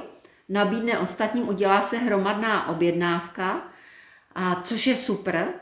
nabídne 0.50 1.00
ostatním, 1.00 1.50
udělá 1.50 1.82
se 1.82 1.98
hromadná 1.98 2.70
objednávka, 2.70 3.72
a 4.36 4.62
což 4.64 4.88
je 4.88 4.96
super, 4.96 5.54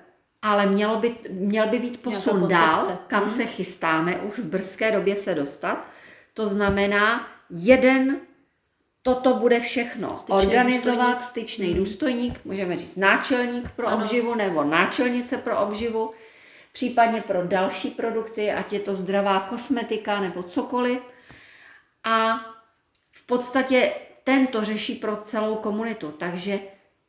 ale 0.43 0.65
mělo 0.65 0.95
by, 0.99 1.15
měl 1.29 1.67
by 1.67 1.79
být 1.79 2.03
posun 2.03 2.47
dál, 2.47 2.97
kam 3.07 3.19
hmm. 3.19 3.29
se 3.29 3.45
chystáme 3.45 4.17
už 4.17 4.39
v 4.39 4.45
brzké 4.45 4.91
době 4.91 5.15
se 5.15 5.35
dostat. 5.35 5.87
To 6.33 6.47
znamená, 6.47 7.27
jeden 7.49 8.17
toto 9.03 9.33
bude 9.33 9.59
všechno. 9.59 10.17
Styčný 10.17 10.47
Organizovat 10.47 11.15
důstojník. 11.15 11.21
styčný 11.21 11.67
hmm. 11.67 11.77
důstojník, 11.77 12.45
můžeme 12.45 12.77
říct 12.77 12.95
náčelník 12.95 13.69
pro 13.71 13.87
ano. 13.87 13.97
obživu 13.97 14.35
nebo 14.35 14.63
náčelnice 14.63 15.37
pro 15.37 15.59
obživu, 15.59 16.13
případně 16.71 17.21
pro 17.21 17.47
další 17.47 17.89
produkty, 17.89 18.51
ať 18.51 18.73
je 18.73 18.79
to 18.79 18.95
zdravá 18.95 19.39
kosmetika 19.39 20.19
nebo 20.19 20.43
cokoliv. 20.43 20.99
A 22.03 22.45
v 23.11 23.25
podstatě 23.25 23.93
tento 24.23 24.65
řeší 24.65 24.95
pro 24.95 25.15
celou 25.15 25.55
komunitu. 25.55 26.11
Takže 26.11 26.59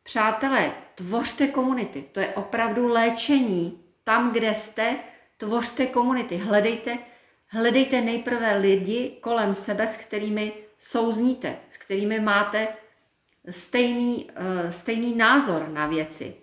přátelé, 0.04 0.73
tvořte 0.94 1.46
komunity. 1.46 2.04
To 2.12 2.20
je 2.20 2.28
opravdu 2.28 2.87
léčení. 2.88 3.80
Tam, 4.04 4.32
kde 4.32 4.54
jste, 4.54 4.96
tvořte 5.37 5.87
komunity. 5.87 6.37
Hledejte, 6.37 6.99
hledejte 7.46 8.00
nejprve 8.00 8.56
lidi 8.58 9.16
kolem 9.20 9.54
sebe, 9.54 9.88
s 9.88 9.96
kterými 9.96 10.52
souzníte, 10.78 11.56
s 11.68 11.78
kterými 11.78 12.20
máte 12.20 12.68
stejný, 13.50 14.25
uh, 14.25 14.70
stejný 14.70 15.16
názor 15.16 15.68
na 15.68 15.87
věci. 15.87 16.34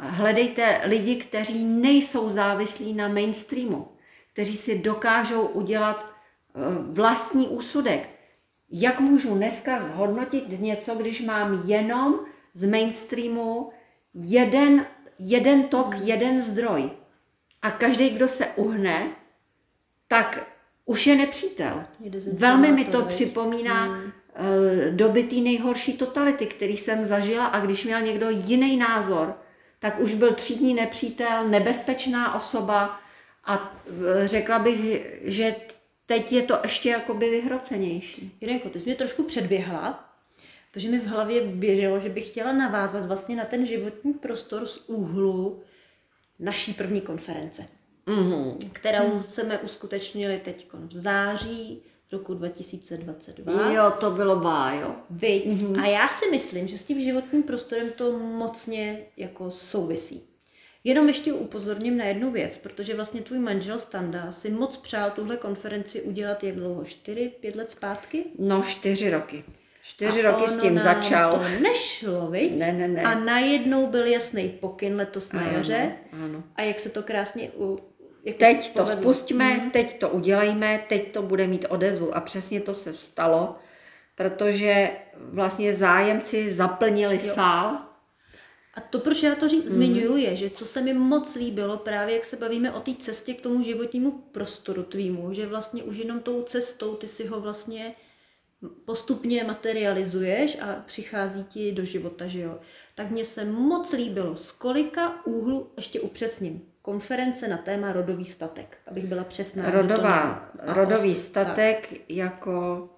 Hledejte 0.00 0.80
lidi, 0.84 1.16
kteří 1.16 1.64
nejsou 1.64 2.28
závislí 2.28 2.92
na 2.92 3.08
mainstreamu, 3.08 3.88
kteří 4.32 4.56
si 4.56 4.78
dokážou 4.78 5.46
udělat 5.46 6.06
uh, 6.06 6.62
vlastní 6.94 7.48
úsudek. 7.48 8.08
Jak 8.70 9.00
můžu 9.00 9.34
dneska 9.34 9.80
zhodnotit 9.80 10.60
něco, 10.60 10.94
když 10.94 11.20
mám 11.20 11.62
jenom 11.64 12.20
z 12.52 12.66
mainstreamu 12.66 13.70
jeden, 14.14 14.86
jeden 15.18 15.68
tok, 15.68 15.94
hmm. 15.94 16.02
jeden 16.06 16.42
zdroj. 16.42 16.90
A 17.62 17.70
každý, 17.70 18.10
kdo 18.10 18.28
se 18.28 18.46
uhne, 18.46 19.10
tak 20.08 20.46
už 20.84 21.06
je 21.06 21.16
nepřítel. 21.16 21.84
Velmi 22.32 22.72
mi 22.72 22.84
to 22.84 23.02
připomíná 23.02 23.84
hmm. 23.84 24.02
uh, 24.04 24.12
doby 24.90 25.22
té 25.22 25.36
nejhorší 25.36 25.92
totality, 25.92 26.46
který 26.46 26.76
jsem 26.76 27.04
zažila 27.04 27.46
a 27.46 27.60
když 27.60 27.84
měl 27.84 28.00
někdo 28.00 28.30
jiný 28.30 28.76
názor, 28.76 29.38
tak 29.78 30.00
už 30.00 30.14
byl 30.14 30.32
třídní 30.32 30.74
nepřítel, 30.74 31.48
nebezpečná 31.48 32.34
osoba 32.34 33.00
a 33.44 33.58
uh, 33.58 33.96
řekla 34.24 34.58
bych, 34.58 35.06
že 35.22 35.54
teď 36.06 36.32
je 36.32 36.42
to 36.42 36.58
ještě 36.62 36.88
jakoby 36.88 37.30
vyhrocenější. 37.30 38.38
Jirenko, 38.40 38.68
ty 38.68 38.80
jsi 38.80 38.86
mě 38.86 38.94
trošku 38.94 39.22
předběhla, 39.22 40.11
protože 40.72 40.88
mi 40.88 40.98
v 40.98 41.06
hlavě 41.06 41.46
běželo, 41.46 42.00
že 42.00 42.08
bych 42.08 42.26
chtěla 42.26 42.52
navázat 42.52 43.06
vlastně 43.06 43.36
na 43.36 43.44
ten 43.44 43.66
životní 43.66 44.12
prostor 44.12 44.66
z 44.66 44.84
úhlu 44.86 45.62
naší 46.38 46.74
první 46.74 47.00
konference, 47.00 47.66
mm-hmm. 48.06 48.56
kterou 48.72 49.14
mm. 49.14 49.22
jsme 49.22 49.58
uskutečnili 49.58 50.40
teď 50.44 50.68
v 50.72 50.92
září 50.92 51.82
roku 52.12 52.34
2022. 52.34 53.72
Jo, 53.72 53.92
to 54.00 54.10
bylo 54.10 54.36
bájo. 54.36 54.94
Viď? 55.10 55.46
Mm-hmm. 55.46 55.82
A 55.82 55.86
já 55.86 56.08
si 56.08 56.30
myslím, 56.30 56.66
že 56.66 56.78
s 56.78 56.82
tím 56.82 57.00
životním 57.00 57.42
prostorem 57.42 57.90
to 57.96 58.18
mocně 58.18 59.02
jako 59.16 59.50
souvisí. 59.50 60.22
Jenom 60.84 61.08
ještě 61.08 61.32
upozorním 61.32 61.96
na 61.96 62.04
jednu 62.04 62.32
věc, 62.32 62.58
protože 62.58 62.94
vlastně 62.94 63.20
tvůj 63.20 63.38
manžel 63.38 63.78
Standa 63.78 64.32
si 64.32 64.50
moc 64.50 64.76
přál 64.76 65.10
tuhle 65.10 65.36
konferenci 65.36 66.02
udělat 66.02 66.44
jak 66.44 66.54
dlouho? 66.54 66.84
Čtyři, 66.84 67.32
pět 67.40 67.56
let 67.56 67.70
zpátky? 67.70 68.24
No, 68.38 68.62
čtyři 68.62 69.10
roky. 69.10 69.44
Čtyři 69.82 70.24
a 70.24 70.30
roky 70.30 70.50
s 70.50 70.56
tím 70.56 70.78
začal. 70.78 71.32
to 71.32 71.62
nešlo, 71.62 72.30
viď? 72.30 72.58
Ne, 72.58 72.72
ne, 72.72 72.88
ne. 72.88 73.02
A 73.02 73.14
najednou 73.14 73.86
byl 73.86 74.06
jasný 74.06 74.48
pokyn 74.48 74.96
letos 74.96 75.32
na 75.32 75.42
jaře. 75.42 75.92
Ano, 76.12 76.24
ano. 76.24 76.42
A 76.56 76.62
jak 76.62 76.80
se 76.80 76.88
to 76.88 77.02
krásně 77.02 77.50
u, 77.50 77.78
jako 78.24 78.38
teď 78.38 78.72
povedlo. 78.72 78.96
to 78.96 79.02
spustíme, 79.02 79.52
hmm. 79.52 79.70
teď 79.70 79.98
to 79.98 80.08
udělejme, 80.08 80.84
teď 80.88 81.12
to 81.12 81.22
bude 81.22 81.46
mít 81.46 81.66
odezvu. 81.68 82.16
A 82.16 82.20
přesně 82.20 82.60
to 82.60 82.74
se 82.74 82.92
stalo, 82.92 83.56
protože 84.14 84.90
vlastně 85.16 85.74
zájemci 85.74 86.50
zaplnili 86.50 87.14
jo. 87.14 87.34
sál. 87.34 87.78
A 88.74 88.80
to, 88.80 88.98
proč 88.98 89.22
já 89.22 89.34
to 89.34 89.48
řík, 89.48 89.64
mm. 89.64 89.70
zmiňuju, 89.70 90.16
je, 90.16 90.36
že 90.36 90.50
co 90.50 90.66
se 90.66 90.80
mi 90.80 90.94
moc 90.94 91.34
líbilo, 91.34 91.76
právě 91.76 92.14
jak 92.14 92.24
se 92.24 92.36
bavíme 92.36 92.72
o 92.72 92.80
té 92.80 92.94
cestě 92.94 93.34
k 93.34 93.40
tomu 93.40 93.62
životnímu 93.62 94.10
prostoru 94.10 94.82
tvýmu, 94.82 95.32
že 95.32 95.46
vlastně 95.46 95.82
už 95.82 95.96
jenom 95.96 96.20
tou 96.20 96.42
cestou 96.42 96.94
ty 96.94 97.08
si 97.08 97.26
ho 97.26 97.40
vlastně 97.40 97.94
postupně 98.84 99.44
materializuješ 99.44 100.58
a 100.60 100.82
přichází 100.86 101.44
ti 101.44 101.72
do 101.72 101.84
života, 101.84 102.26
že 102.26 102.40
jo. 102.40 102.58
Tak 102.94 103.10
mně 103.10 103.24
se 103.24 103.44
moc 103.44 103.92
líbilo, 103.92 104.36
z 104.36 104.52
kolika 104.52 105.26
úhlu, 105.26 105.72
ještě 105.76 106.00
upřesním, 106.00 106.62
konference 106.82 107.48
na 107.48 107.58
téma 107.58 107.92
rodový 107.92 108.24
statek, 108.24 108.78
abych 108.86 109.06
byla 109.06 109.24
přesná. 109.24 109.70
Rodová, 109.70 110.50
rodový 110.62 111.12
os, 111.12 111.24
statek 111.24 111.88
tak. 111.90 111.98
jako 112.08 112.88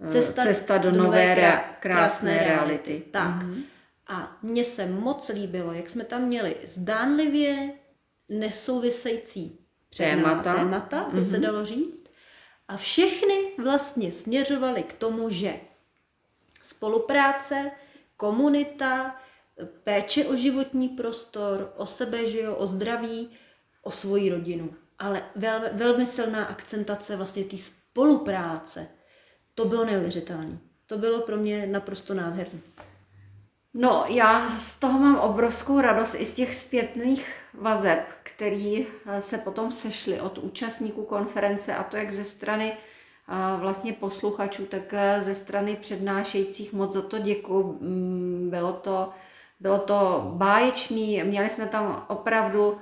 eh, 0.00 0.10
cesta, 0.10 0.42
cesta 0.42 0.78
do, 0.78 0.90
do 0.90 1.02
nové, 1.02 1.34
rea, 1.34 1.56
krásné, 1.56 1.80
krásné 1.80 2.32
reality. 2.32 2.88
reality. 2.88 3.10
Tak. 3.10 3.42
Mm-hmm. 3.42 3.62
A 4.06 4.38
mně 4.42 4.64
se 4.64 4.86
moc 4.86 5.28
líbilo, 5.28 5.72
jak 5.72 5.90
jsme 5.90 6.04
tam 6.04 6.22
měli 6.22 6.56
zdánlivě 6.64 7.72
nesouvisející 8.28 9.58
témata, 9.96 10.54
témata 10.54 11.08
by 11.12 11.20
mm-hmm. 11.20 11.30
se 11.30 11.38
dalo 11.38 11.64
říct, 11.64 12.03
a 12.68 12.76
všechny 12.76 13.34
vlastně 13.58 14.12
směřovaly 14.12 14.82
k 14.82 14.92
tomu, 14.92 15.30
že 15.30 15.60
spolupráce, 16.62 17.70
komunita, 18.16 19.16
péče 19.84 20.26
o 20.26 20.36
životní 20.36 20.88
prostor, 20.88 21.72
o 21.76 21.86
sebe, 21.86 22.26
že 22.26 22.40
jo, 22.40 22.56
o 22.56 22.66
zdraví, 22.66 23.30
o 23.82 23.90
svoji 23.90 24.30
rodinu. 24.30 24.74
ale 24.98 25.30
vel, 25.36 25.60
velmi 25.72 26.06
silná 26.06 26.44
akcentace 26.44 27.16
vlastně 27.16 27.44
té 27.44 27.58
spolupráce. 27.58 28.88
To 29.54 29.64
bylo 29.64 29.84
neuvěřitelné. 29.84 30.58
To 30.86 30.98
bylo 30.98 31.20
pro 31.20 31.36
mě 31.36 31.66
naprosto 31.66 32.14
nádherné. 32.14 32.60
No, 33.76 34.04
já 34.08 34.50
z 34.58 34.74
toho 34.74 34.98
mám 34.98 35.16
obrovskou 35.16 35.80
radost 35.80 36.14
i 36.18 36.26
z 36.26 36.34
těch 36.34 36.54
zpětných 36.54 37.34
vazeb, 37.54 37.98
který 38.22 38.86
eh, 39.06 39.20
se 39.20 39.38
potom 39.38 39.72
sešly 39.72 40.20
od 40.20 40.38
účastníků 40.38 41.04
konference 41.04 41.74
a 41.74 41.82
to 41.82 41.96
jak 41.96 42.12
ze 42.12 42.24
strany 42.24 42.72
eh, 42.72 43.60
vlastně 43.60 43.92
posluchačů, 43.92 44.66
tak 44.66 44.94
eh, 44.94 45.22
ze 45.22 45.34
strany 45.34 45.76
přednášejících. 45.76 46.72
Moc 46.72 46.92
za 46.92 47.02
to 47.02 47.18
děkuji. 47.18 47.78
Mm, 47.80 48.48
bylo 48.50 48.72
to, 48.72 49.10
bylo 49.60 49.78
to 49.78 50.30
báječný, 50.34 51.22
měli 51.24 51.50
jsme 51.50 51.66
tam 51.66 52.04
opravdu, 52.08 52.78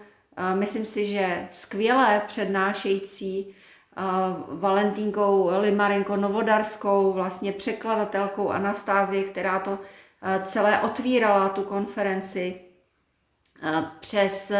myslím 0.54 0.86
si, 0.86 1.06
že 1.06 1.46
skvělé 1.50 2.22
přednášející, 2.26 3.54
Valentínkou 4.48 5.50
Limarenko 5.60 6.16
Novodarskou, 6.16 7.12
vlastně 7.12 7.52
překladatelkou 7.52 8.48
Anastázie, 8.48 9.24
která 9.24 9.58
to 9.58 9.78
celé 10.44 10.80
otvírala 10.80 11.48
tu 11.48 11.62
konferenci 11.62 12.60
přes 14.00 14.52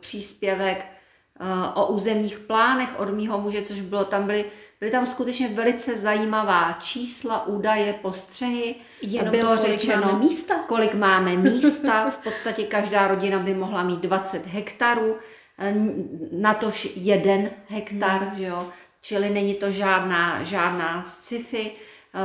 příspěvek 0.00 0.86
o 1.74 1.86
územních 1.86 2.38
plánech 2.38 3.00
od 3.00 3.10
mýho 3.10 3.40
muže, 3.40 3.62
což 3.62 3.80
bylo 3.80 4.04
tam 4.04 4.26
byly, 4.26 4.44
byly 4.80 4.92
tam 4.92 5.06
skutečně 5.06 5.48
velice 5.48 5.96
zajímavá 5.96 6.76
čísla, 6.80 7.46
údaje, 7.46 7.92
postřehy. 7.92 8.74
Jenom 9.02 9.30
bylo 9.30 9.56
to, 9.56 9.62
kolik 9.62 9.80
řečeno, 9.80 10.06
máme 10.06 10.18
místa. 10.18 10.54
kolik 10.68 10.94
máme 10.94 11.36
místa. 11.36 12.10
V 12.10 12.16
podstatě 12.16 12.62
každá 12.62 13.08
rodina 13.08 13.38
by 13.38 13.54
mohla 13.54 13.82
mít 13.82 14.00
20 14.00 14.46
hektarů, 14.46 15.16
na 16.32 16.54
tož 16.54 16.88
jeden 16.96 17.50
hektar, 17.68 18.22
hmm. 18.22 18.34
že 18.34 18.44
jo? 18.44 18.68
čili 19.00 19.30
není 19.30 19.54
to 19.54 19.70
žádná, 19.70 20.44
žádná 20.44 21.04
sci-fi. 21.04 21.72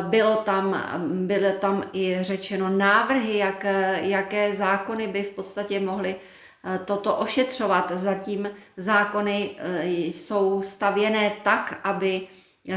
Bylo 0.01 0.35
tam, 0.35 0.83
byly 1.27 1.51
tam 1.51 1.83
i 1.93 2.17
řečeno 2.21 2.69
návrhy, 2.69 3.37
jak, 3.37 3.65
jaké 4.01 4.55
zákony 4.55 5.07
by 5.07 5.23
v 5.23 5.29
podstatě 5.29 5.79
mohly 5.79 6.15
eh, 6.15 6.79
toto 6.85 7.15
ošetřovat. 7.15 7.91
Zatím 7.95 8.49
zákony 8.77 9.55
eh, 9.57 9.85
jsou 9.87 10.61
stavěné 10.61 11.31
tak, 11.43 11.79
aby 11.83 12.27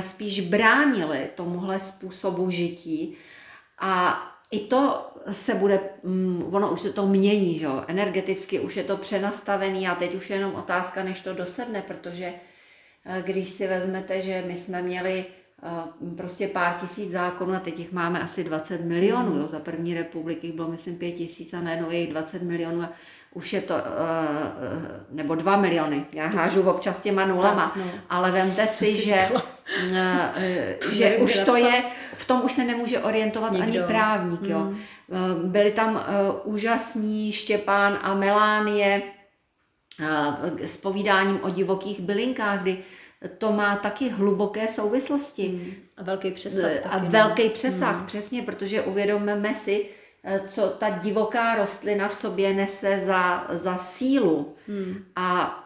spíš 0.00 0.40
bránili 0.40 1.30
tomuhle 1.34 1.80
způsobu 1.80 2.50
žití. 2.50 3.16
A 3.78 4.22
i 4.50 4.60
to 4.60 5.10
se 5.32 5.54
bude, 5.54 5.80
mm, 6.02 6.54
ono 6.54 6.72
už 6.72 6.80
se 6.80 6.92
to 6.92 7.06
mění, 7.06 7.58
že 7.58 7.64
jo? 7.64 7.84
energeticky 7.86 8.60
už 8.60 8.76
je 8.76 8.84
to 8.84 8.96
přenastavený 8.96 9.88
a 9.88 9.94
teď 9.94 10.14
už 10.14 10.30
je 10.30 10.36
jenom 10.36 10.54
otázka, 10.54 11.04
než 11.04 11.20
to 11.20 11.34
dosedne, 11.34 11.82
protože 11.82 12.32
eh, 13.04 13.22
když 13.26 13.48
si 13.48 13.66
vezmete, 13.66 14.20
že 14.20 14.44
my 14.46 14.58
jsme 14.58 14.82
měli 14.82 15.24
prostě 16.16 16.48
pár 16.48 16.76
tisíc 16.80 17.10
zákonů 17.10 17.54
a 17.54 17.60
teď 17.60 17.78
jich 17.78 17.92
máme 17.92 18.20
asi 18.20 18.44
20 18.44 18.84
milionů. 18.84 19.40
Jo. 19.40 19.48
Za 19.48 19.60
první 19.60 19.94
republiky 19.94 20.52
bylo 20.52 20.68
myslím 20.68 20.96
5 20.96 21.12
tisíc 21.12 21.54
a 21.54 21.60
najednou 21.60 21.90
je 21.90 21.98
jich 21.98 22.10
20 22.10 22.42
milionů 22.42 22.82
a 22.82 22.92
už 23.34 23.52
je 23.52 23.60
to, 23.60 23.74
eh, 23.74 23.80
eh, 23.80 25.00
nebo 25.10 25.34
2 25.34 25.56
miliony, 25.56 26.06
já 26.12 26.26
hážu 26.26 26.62
občas 26.62 27.00
těma 27.00 27.26
nulama, 27.26 27.72
tak, 27.74 27.76
no. 27.76 27.90
ale 28.10 28.30
vemte 28.30 28.66
si, 28.66 28.96
že, 28.96 29.28
eh, 29.94 30.78
že 30.92 31.16
už 31.16 31.38
to 31.38 31.56
je, 31.56 31.84
v 32.14 32.24
tom 32.24 32.42
už 32.44 32.52
se 32.52 32.64
nemůže 32.64 32.98
orientovat 32.98 33.52
Nikdo. 33.52 33.68
ani 33.68 33.80
právník. 33.82 34.40
Jo. 34.42 34.58
Hmm. 34.58 34.78
Byli 35.44 35.70
tam 35.70 36.04
úžasní 36.44 37.32
Štěpán 37.32 37.98
a 38.02 38.14
Melánie 38.14 39.02
s 40.62 40.76
povídáním 40.76 41.38
o 41.42 41.50
divokých 41.50 42.00
bylinkách, 42.00 42.62
kdy 42.62 42.78
to 43.38 43.52
má 43.52 43.76
taky 43.76 44.08
hluboké 44.08 44.68
souvislosti. 44.68 45.48
Hmm. 45.48 45.72
A 45.96 46.02
velký 46.02 46.30
přesah. 46.30 46.70
A 46.84 46.88
taky, 46.88 47.04
no. 47.04 47.10
velký 47.10 47.48
přesah, 47.48 47.96
hmm. 47.96 48.06
přesně, 48.06 48.42
protože 48.42 48.82
uvědomíme 48.82 49.54
si, 49.54 49.88
eh, 50.24 50.40
co 50.48 50.68
ta 50.68 50.90
divoká 50.90 51.54
rostlina 51.54 52.08
v 52.08 52.14
sobě 52.14 52.54
nese 52.54 53.02
za, 53.06 53.46
za 53.50 53.76
sílu. 53.76 54.54
Hmm. 54.68 55.04
A 55.16 55.58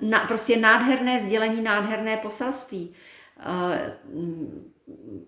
na, 0.00 0.20
prostě 0.20 0.56
nádherné 0.56 1.20
sdělení, 1.20 1.62
nádherné 1.62 2.16
poselství. 2.16 2.94
Eh, 3.40 3.92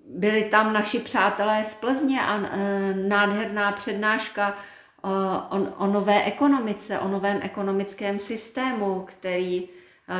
byli 0.09 0.45
tam 0.45 0.73
naši 0.73 0.99
přátelé 0.99 1.65
z 1.65 1.75
Plzně 1.75 2.21
a 2.21 2.41
eh, 2.43 2.95
nádherná 2.95 3.73
přednáška 3.73 4.57
o, 5.03 5.75
o 5.79 5.87
nové 5.87 6.25
ekonomice, 6.25 6.99
o 6.99 7.09
novém 7.09 7.39
ekonomickém 7.43 8.19
systému, 8.19 9.05
který 9.07 9.69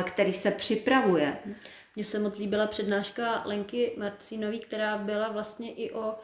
který 0.03 0.33
se 0.33 0.51
připravuje. 0.51 1.37
Mně 1.95 2.03
se 2.03 2.19
moc 2.19 2.37
líbila 2.37 2.67
přednáška 2.67 3.41
Lenky 3.45 3.95
Marcinové, 3.97 4.57
která 4.57 4.97
byla 4.97 5.29
vlastně 5.29 5.73
i 5.73 5.91
o 5.91 6.15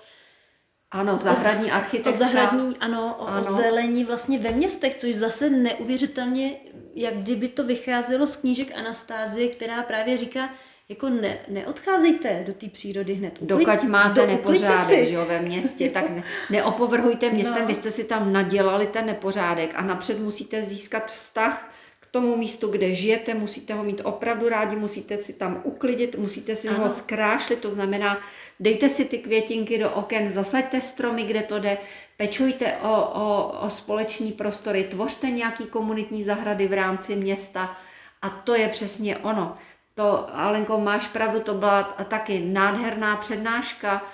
ano, 0.91 1.17
zahradní 1.17 1.71
architektura. 1.71 2.15
O 2.15 2.17
zahradní, 2.17 2.78
ano, 2.80 3.15
o, 3.19 3.28
ano. 3.28 3.49
o 3.49 3.56
zelení 3.56 4.04
vlastně 4.04 4.39
ve 4.39 4.52
městech, 4.52 4.95
což 4.95 5.15
zase 5.15 5.49
neuvěřitelně, 5.49 6.56
jak 6.95 7.13
kdyby 7.13 7.47
to 7.47 7.63
vycházelo 7.63 8.28
z 8.28 8.36
knížek 8.36 8.78
Anastázie, 8.78 9.49
která 9.49 9.84
právě 9.84 10.17
říká, 10.17 10.49
jako 10.89 11.10
ne, 11.10 11.38
neodcházejte 11.47 12.43
do 12.47 12.54
té 12.54 12.69
přírody 12.69 13.13
hned. 13.13 13.34
Uklid, 13.41 13.67
Dokud 13.67 13.84
máte 13.84 14.21
do, 14.21 14.28
nepořádek 14.28 15.08
že 15.08 15.13
jo, 15.13 15.26
ve 15.26 15.39
městě, 15.39 15.89
tak 15.89 16.10
ne, 16.10 16.23
neopovrhujte 16.49 17.30
městem, 17.30 17.62
no. 17.62 17.67
vy 17.67 17.76
jste 17.76 17.91
si 17.91 18.04
tam 18.04 18.34
nadělali 18.34 18.88
ten 18.88 19.06
nepořádek 19.06 19.73
a 19.76 19.82
napřed 19.82 20.19
musíte 20.19 20.63
získat 20.63 21.12
vztah 21.12 21.73
tomu 22.13 22.38
místu, 22.38 22.67
kde 22.67 22.93
žijete, 22.93 23.34
musíte 23.34 23.73
ho 23.73 23.84
mít 23.84 24.02
opravdu 24.04 24.49
rádi, 24.49 24.76
musíte 24.76 25.17
si 25.17 25.34
tam 25.34 25.62
uklidit, 25.63 26.15
musíte 26.15 26.56
si 26.56 26.67
ano. 26.69 26.80
ho 26.80 26.89
zkrášlit, 26.89 27.60
to 27.60 27.71
znamená, 27.71 28.21
dejte 28.60 28.89
si 28.89 29.06
ty 29.06 29.17
květinky 29.17 29.80
do 29.80 29.91
oken, 29.91 30.30
zasaďte 30.30 30.82
stromy, 30.82 31.23
kde 31.23 31.41
to 31.41 31.60
jde, 31.60 31.78
pečujte 32.17 32.78
o, 32.78 32.93
o, 33.02 33.60
o 33.65 33.69
společný 33.69 34.32
prostory, 34.32 34.84
tvořte 34.84 35.30
nějaký 35.30 35.63
komunitní 35.63 36.23
zahrady 36.23 36.67
v 36.67 36.73
rámci 36.73 37.15
města 37.15 37.78
a 38.21 38.30
to 38.30 38.56
je 38.56 38.69
přesně 38.69 39.17
ono. 39.17 39.56
To, 39.95 40.36
Alenko, 40.38 40.80
máš 40.80 41.08
pravdu, 41.08 41.39
to 41.39 41.54
byla 41.54 41.84
taky 41.84 42.39
nádherná 42.39 43.17
přednáška, 43.17 44.06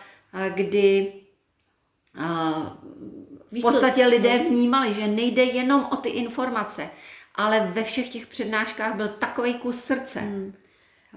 kdy 0.49 1.13
v 3.51 3.61
podstatě 3.61 4.05
lidé 4.05 4.39
no. 4.39 4.49
vnímali, 4.49 4.93
že 4.93 5.07
nejde 5.07 5.43
jenom 5.43 5.87
o 5.91 5.95
ty 5.95 6.09
informace, 6.09 6.89
ale 7.35 7.71
ve 7.73 7.83
všech 7.83 8.09
těch 8.09 8.27
přednáškách 8.27 8.95
byl 8.95 9.07
takový 9.07 9.53
kus 9.53 9.83
srdce. 9.83 10.19
Hmm. 10.19 10.53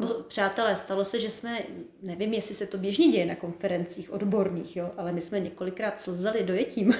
No, 0.00 0.08
přátelé, 0.08 0.76
stalo 0.76 1.04
se, 1.04 1.18
že 1.18 1.30
jsme, 1.30 1.62
nevím, 2.02 2.34
jestli 2.34 2.54
se 2.54 2.66
to 2.66 2.78
běžně 2.78 3.08
děje 3.08 3.26
na 3.26 3.34
konferencích 3.34 4.12
odborných, 4.12 4.76
jo, 4.76 4.92
ale 4.96 5.12
my 5.12 5.20
jsme 5.20 5.40
několikrát 5.40 6.00
slzeli 6.00 6.42
dojetím, 6.42 6.94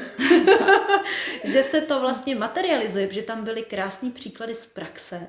že 1.45 1.63
se 1.63 1.81
to 1.81 2.01
vlastně 2.01 2.35
materializuje, 2.35 3.07
protože 3.07 3.23
tam 3.23 3.45
byly 3.45 3.63
krásné 3.63 4.11
příklady 4.11 4.55
z 4.55 4.67
praxe, 4.67 5.27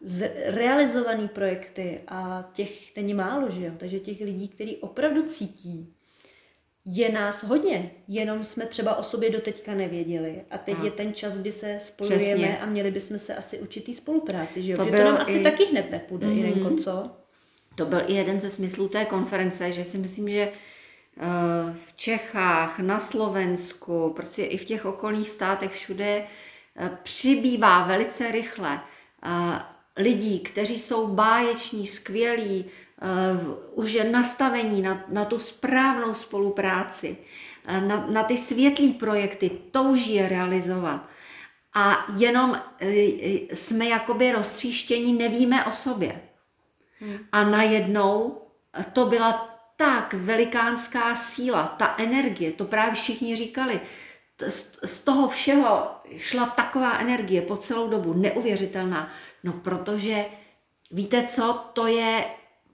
z 0.00 0.30
realizované 0.44 1.28
projekty 1.28 2.00
a 2.08 2.50
těch 2.52 2.96
není 2.96 3.14
málo, 3.14 3.50
že 3.50 3.64
jo? 3.64 3.72
Takže 3.76 4.00
těch 4.00 4.20
lidí, 4.20 4.48
kteří 4.48 4.76
opravdu 4.76 5.22
cítí, 5.22 5.95
je 6.86 7.12
nás 7.12 7.44
hodně, 7.44 7.90
jenom 8.08 8.44
jsme 8.44 8.66
třeba 8.66 8.96
o 8.96 9.02
sobě 9.02 9.30
doteďka 9.30 9.74
nevěděli. 9.74 10.42
A 10.50 10.58
teď 10.58 10.76
a. 10.80 10.84
je 10.84 10.90
ten 10.90 11.14
čas, 11.14 11.34
kdy 11.34 11.52
se 11.52 11.78
spojujeme 11.80 12.24
Přesně. 12.24 12.58
a 12.58 12.66
měli 12.66 12.90
bychom 12.90 13.18
se 13.18 13.34
asi 13.34 13.58
určitý 13.58 13.94
spolupráci, 13.94 14.62
že 14.62 14.72
jo? 14.72 14.78
To, 14.78 14.84
že 14.84 14.90
to 14.90 15.04
nám 15.04 15.16
i... 15.16 15.18
asi 15.18 15.42
taky 15.42 15.64
hned 15.64 15.90
nepůjde, 15.90 16.26
mm-hmm. 16.26 16.38
Irenko, 16.38 16.76
co? 16.76 17.10
To 17.74 17.86
byl 17.86 18.02
i 18.06 18.14
jeden 18.14 18.40
ze 18.40 18.50
smyslů 18.50 18.88
té 18.88 19.04
konference, 19.04 19.72
že 19.72 19.84
si 19.84 19.98
myslím, 19.98 20.28
že 20.28 20.40
eh, 20.40 20.52
v 21.86 21.96
Čechách, 21.96 22.78
na 22.78 23.00
Slovensku, 23.00 24.12
prostě 24.16 24.44
i 24.44 24.56
v 24.56 24.64
těch 24.64 24.84
okolních 24.84 25.28
státech 25.28 25.72
všude 25.72 26.24
eh, 26.76 26.90
přibývá 27.02 27.86
velice 27.86 28.32
rychle 28.32 28.80
eh, 29.24 29.30
lidí, 29.96 30.40
kteří 30.40 30.78
jsou 30.78 31.06
báječní, 31.06 31.86
skvělí, 31.86 32.64
už 33.72 33.92
je 33.92 34.10
nastavení 34.10 34.82
na, 34.82 35.04
na 35.08 35.24
tu 35.24 35.38
správnou 35.38 36.14
spolupráci, 36.14 37.16
uh, 37.68 37.80
na, 37.80 38.06
na 38.06 38.22
ty 38.22 38.36
světlé 38.36 38.88
projekty, 38.88 39.50
touží 39.70 40.14
je 40.14 40.28
realizovat. 40.28 41.08
A 41.74 42.06
jenom 42.18 42.50
uh, 42.50 42.88
jsme 43.52 43.86
jakoby 43.86 44.32
roztříštění, 44.32 45.12
nevíme 45.12 45.64
o 45.64 45.72
sobě. 45.72 46.20
Hmm. 47.00 47.18
A 47.32 47.44
najednou 47.44 48.42
to 48.92 49.06
byla 49.06 49.56
tak 49.76 50.14
velikánská 50.14 51.16
síla, 51.16 51.66
ta 51.66 51.94
energie, 51.98 52.52
to 52.52 52.64
právě 52.64 52.94
všichni 52.94 53.36
říkali, 53.36 53.80
z 54.84 54.98
toho 54.98 55.28
všeho 55.28 55.90
šla 56.16 56.46
taková 56.46 56.98
energie 56.98 57.42
po 57.42 57.56
celou 57.56 57.88
dobu, 57.88 58.14
neuvěřitelná. 58.14 59.08
No 59.44 59.52
protože 59.52 60.24
víte 60.90 61.22
co, 61.22 61.70
to 61.72 61.86
je, 61.86 62.24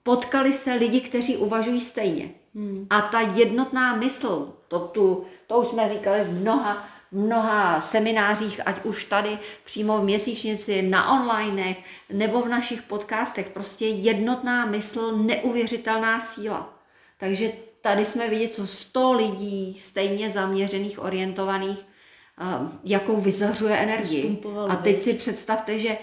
potkali 0.03 0.53
se 0.53 0.75
lidi, 0.75 1.01
kteří 1.01 1.37
uvažují 1.37 1.81
stejně. 1.81 2.31
Hmm. 2.55 2.87
A 2.91 3.01
ta 3.01 3.21
jednotná 3.21 3.97
mysl, 3.97 4.53
to, 4.69 4.79
tu, 4.79 5.25
to 5.47 5.59
už 5.59 5.67
jsme 5.67 5.89
říkali 5.89 6.25
v 6.25 6.33
mnoha 6.33 6.89
mnoha 7.13 7.81
seminářích, 7.81 8.61
ať 8.67 8.85
už 8.85 9.05
tady 9.05 9.39
přímo 9.65 9.99
v 9.99 10.05
měsíčnici, 10.05 10.83
na 10.83 11.13
onlinech 11.13 11.77
nebo 12.13 12.43
v 12.43 12.49
našich 12.49 12.83
podcastech. 12.83 13.49
Prostě 13.49 13.89
jednotná 13.89 14.67
mysl, 14.67 15.17
neuvěřitelná 15.17 16.21
síla. 16.21 16.79
Takže 17.19 17.53
tady 17.81 18.05
jsme 18.05 18.29
vidět, 18.29 18.55
co 18.55 18.67
100 18.67 19.13
lidí 19.13 19.79
stejně 19.79 20.31
zaměřených, 20.31 21.03
orientovaných, 21.03 21.79
eh, 21.79 22.45
jakou 22.85 23.21
vyzařuje 23.21 23.77
energii. 23.77 24.43
A 24.69 24.77
teď 24.77 25.01
si 25.01 25.15
představte, 25.15 25.79
že 25.79 25.99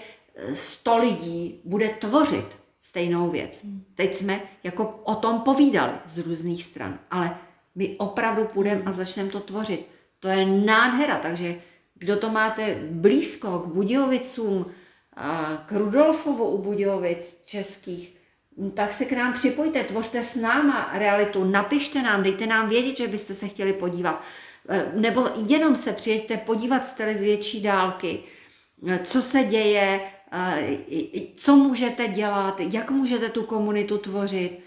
100 0.54 0.98
lidí 0.98 1.60
bude 1.64 1.88
tvořit 1.88 2.59
stejnou 2.80 3.30
věc. 3.30 3.66
Teď 3.94 4.14
jsme 4.14 4.42
jako 4.64 5.00
o 5.04 5.14
tom 5.14 5.40
povídali 5.40 5.92
z 6.06 6.18
různých 6.18 6.64
stran, 6.64 6.98
ale 7.10 7.38
my 7.74 7.96
opravdu 7.98 8.44
půjdeme 8.44 8.82
a 8.86 8.92
začneme 8.92 9.30
to 9.30 9.40
tvořit. 9.40 9.86
To 10.20 10.28
je 10.28 10.46
nádhera, 10.46 11.18
takže 11.18 11.54
kdo 11.94 12.16
to 12.16 12.30
máte 12.30 12.78
blízko 12.90 13.58
k 13.58 13.66
Budějovicům, 13.66 14.66
k 15.66 15.72
Rudolfovu 15.72 16.48
u 16.48 16.58
Budějovic 16.58 17.40
českých, 17.44 18.16
tak 18.74 18.92
se 18.92 19.04
k 19.04 19.12
nám 19.12 19.32
připojte, 19.32 19.84
tvořte 19.84 20.22
s 20.22 20.34
náma 20.34 20.90
realitu, 20.92 21.44
napište 21.44 22.02
nám, 22.02 22.22
dejte 22.22 22.46
nám 22.46 22.68
vědět, 22.68 22.96
že 22.96 23.08
byste 23.08 23.34
se 23.34 23.48
chtěli 23.48 23.72
podívat. 23.72 24.22
E, 24.68 24.92
nebo 24.94 25.28
jenom 25.36 25.76
se 25.76 25.92
přijeďte 25.92 26.36
podívat 26.36 26.86
z 26.86 26.94
z 27.14 27.22
větší 27.22 27.62
dálky, 27.62 28.22
e, 28.88 28.98
co 28.98 29.22
se 29.22 29.44
děje, 29.44 30.00
co 31.34 31.56
můžete 31.56 32.08
dělat, 32.08 32.60
jak 32.60 32.90
můžete 32.90 33.28
tu 33.28 33.42
komunitu 33.42 33.98
tvořit. 33.98 34.60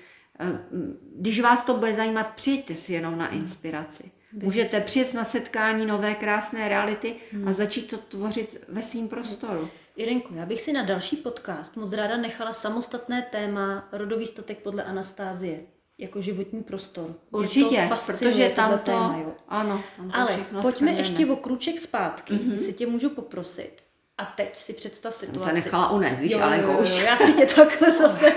Když 1.15 1.39
vás 1.39 1.61
to 1.61 1.73
bude 1.73 1.93
zajímat, 1.93 2.27
přijďte 2.27 2.75
si 2.75 2.93
jenom 2.93 3.17
na 3.17 3.29
inspiraci. 3.29 4.11
Můžete 4.33 4.81
přijet 4.81 5.13
na 5.13 5.23
setkání 5.23 5.85
nové 5.85 6.15
krásné 6.15 6.69
reality 6.69 7.11
a 7.11 7.35
hmm. 7.35 7.53
začít 7.53 7.89
to 7.89 7.97
tvořit 7.97 8.65
ve 8.67 8.83
svém 8.83 9.07
prostoru. 9.07 9.69
Irenko, 9.95 10.33
já 10.33 10.45
bych 10.45 10.61
si 10.61 10.73
na 10.73 10.83
další 10.83 11.15
podcast 11.15 11.75
moc 11.75 11.93
ráda 11.93 12.17
nechala 12.17 12.53
samostatné 12.53 13.27
téma 13.31 13.87
rodový 13.91 14.27
statek 14.27 14.59
podle 14.59 14.83
Anastázie 14.83 15.59
jako 15.97 16.21
životní 16.21 16.63
prostor. 16.63 17.15
Určitě, 17.31 17.89
protože 18.05 18.49
tam 18.49 18.71
to, 18.71 18.77
téma, 18.77 19.17
jo. 19.21 19.33
ano, 19.47 19.83
tam 19.97 20.11
to 20.11 20.17
Ale 20.17 20.37
pojďme 20.61 20.91
ještě 20.91 21.25
o 21.25 21.35
kruček 21.35 21.79
zpátky, 21.79 22.33
mm-hmm. 22.33 22.51
jestli 22.51 22.73
tě 22.73 22.87
můžu 22.87 23.09
poprosit. 23.09 23.82
A 24.23 24.33
teď 24.35 24.55
si 24.55 24.73
představ 24.73 25.13
situaci. 25.13 25.39
Jsem 25.39 25.47
se 25.47 25.53
nechala 25.53 25.89
unést, 25.89 26.19
víš, 26.19 26.31
jo, 26.31 26.39
Alenko, 26.41 26.67
jo, 26.67 26.73
jo, 26.73 26.83
už. 26.83 27.03
Já 27.03 27.17
si 27.17 27.33
tě 27.33 27.45
takhle 27.45 27.91
zase... 27.97 28.33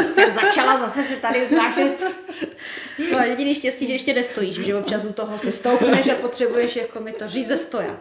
už 0.00 0.06
jsem 0.06 0.32
začala 0.32 0.78
zase 0.78 1.04
se 1.04 1.16
tady 1.16 1.44
vznášet. 1.44 2.02
No 3.12 3.18
a 3.18 3.24
jediný 3.24 3.54
štěstí, 3.54 3.86
že 3.86 3.92
ještě 3.92 4.14
nestojíš, 4.14 4.54
že 4.54 4.74
občas 4.74 5.04
u 5.04 5.12
toho 5.12 5.38
si 5.38 5.52
stoupneš 5.52 6.08
a 6.08 6.14
potřebuješ 6.14 6.76
jako 6.76 7.00
mi 7.00 7.12
to 7.12 7.28
říct 7.28 7.48
ze 7.48 7.56
stoja. 7.56 8.00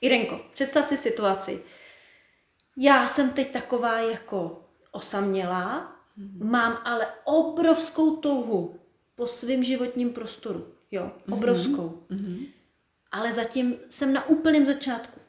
Irenko, 0.00 0.40
představ 0.54 0.84
si 0.84 0.96
situaci. 0.96 1.60
Já 2.76 3.08
jsem 3.08 3.30
teď 3.30 3.50
taková 3.50 3.98
jako 3.98 4.64
osamělá, 4.90 5.96
mám 6.38 6.78
ale 6.84 7.06
obrovskou 7.24 8.16
touhu 8.16 8.76
po 9.14 9.26
svém 9.26 9.62
životním 9.62 10.10
prostoru. 10.10 10.66
Jo, 10.90 11.12
obrovskou. 11.30 12.02
Mm-hmm. 12.10 12.46
Ale 13.12 13.32
zatím 13.32 13.76
jsem 13.90 14.12
na 14.12 14.28
úplném 14.28 14.66
začátku 14.66 15.21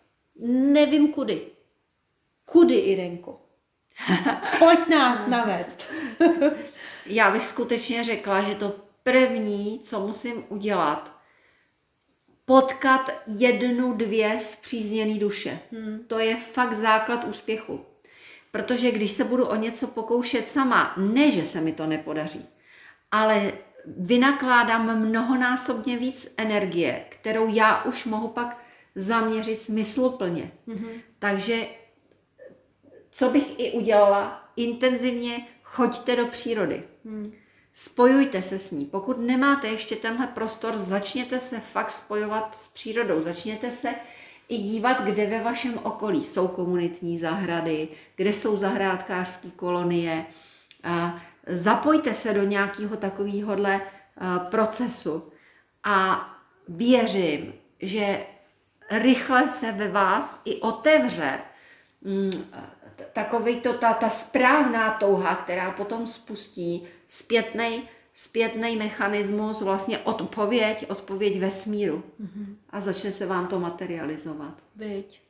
nevím 0.47 1.13
kudy. 1.13 1.41
Kudy, 2.45 2.75
Irenko? 2.75 3.41
Pojď 4.60 4.88
nás 4.88 5.27
navést. 5.27 5.89
Já 7.06 7.32
bych 7.32 7.43
skutečně 7.45 8.03
řekla, 8.03 8.41
že 8.41 8.56
to 8.56 8.75
první, 9.03 9.79
co 9.84 9.99
musím 9.99 10.45
udělat, 10.49 11.17
potkat 12.45 13.12
jednu, 13.27 13.93
dvě 13.93 14.39
zpřízněné 14.39 15.19
duše. 15.19 15.60
Hmm. 15.71 15.99
To 16.08 16.19
je 16.19 16.36
fakt 16.36 16.73
základ 16.73 17.23
úspěchu. 17.23 17.86
Protože 18.51 18.91
když 18.91 19.12
se 19.12 19.23
budu 19.23 19.45
o 19.45 19.56
něco 19.56 19.88
pokoušet 19.88 20.49
sama, 20.49 20.93
ne, 20.97 21.32
že 21.32 21.45
se 21.45 21.62
mi 21.62 21.71
to 21.71 21.86
nepodaří, 21.86 22.45
ale 23.12 23.51
vynakládám 23.86 24.99
mnohonásobně 24.99 25.97
víc 25.97 26.34
energie, 26.38 27.06
kterou 27.10 27.53
já 27.53 27.84
už 27.84 28.06
mohu 28.06 28.27
pak 28.27 28.62
zaměřit 28.95 29.60
smysluplně. 29.60 30.51
Mm-hmm. 30.67 31.01
Takže 31.19 31.67
co 33.12 33.29
bych 33.29 33.60
i 33.60 33.71
udělala, 33.71 34.49
intenzivně 34.56 35.47
choďte 35.63 36.15
do 36.15 36.25
přírody. 36.27 36.84
Mm. 37.03 37.32
Spojujte 37.73 38.41
se 38.41 38.60
s 38.60 38.71
ní. 38.71 38.86
Pokud 38.86 39.19
nemáte 39.19 39.67
ještě 39.67 39.95
tenhle 39.95 40.27
prostor, 40.27 40.77
začněte 40.77 41.39
se 41.39 41.60
fakt 41.60 41.91
spojovat 41.91 42.58
s 42.60 42.67
přírodou. 42.67 43.21
Začněte 43.21 43.71
se 43.71 43.95
i 44.49 44.58
dívat, 44.58 45.01
kde 45.01 45.25
ve 45.25 45.43
vašem 45.43 45.79
okolí 45.84 46.23
jsou 46.23 46.47
komunitní 46.47 47.17
zahrady, 47.17 47.88
kde 48.15 48.34
jsou 48.34 48.56
kolonie. 49.51 50.25
A 50.84 51.21
zapojte 51.47 52.13
se 52.13 52.34
do 52.34 52.43
nějakého 52.43 52.97
takovéhohle 52.97 53.82
procesu 54.49 55.32
a 55.84 56.29
věřím, 56.67 57.53
že 57.79 58.25
rychle 58.91 59.50
se 59.50 59.72
ve 59.72 59.88
vás 59.88 60.41
i 60.46 60.62
otevře 60.62 61.39
mm, 62.02 62.32
takový 63.13 63.62
to, 63.62 63.74
ta, 63.74 63.93
ta 63.93 64.10
správná 64.10 64.91
touha, 64.91 65.36
která 65.36 65.72
potom 65.72 66.08
spustí 66.08 66.84
zpětnej, 67.08 67.82
zpětný 68.13 68.76
mechanismus, 68.76 69.62
vlastně 69.62 70.00
odpověď, 70.00 70.86
odpověď 70.89 71.39
vesmíru. 71.39 72.04
Mm-hmm. 72.22 72.56
A 72.69 72.82
začne 72.82 73.12
se 73.12 73.26
vám 73.26 73.48
to 73.48 73.60
materializovat. 73.60 74.54
Veď. 74.76 75.22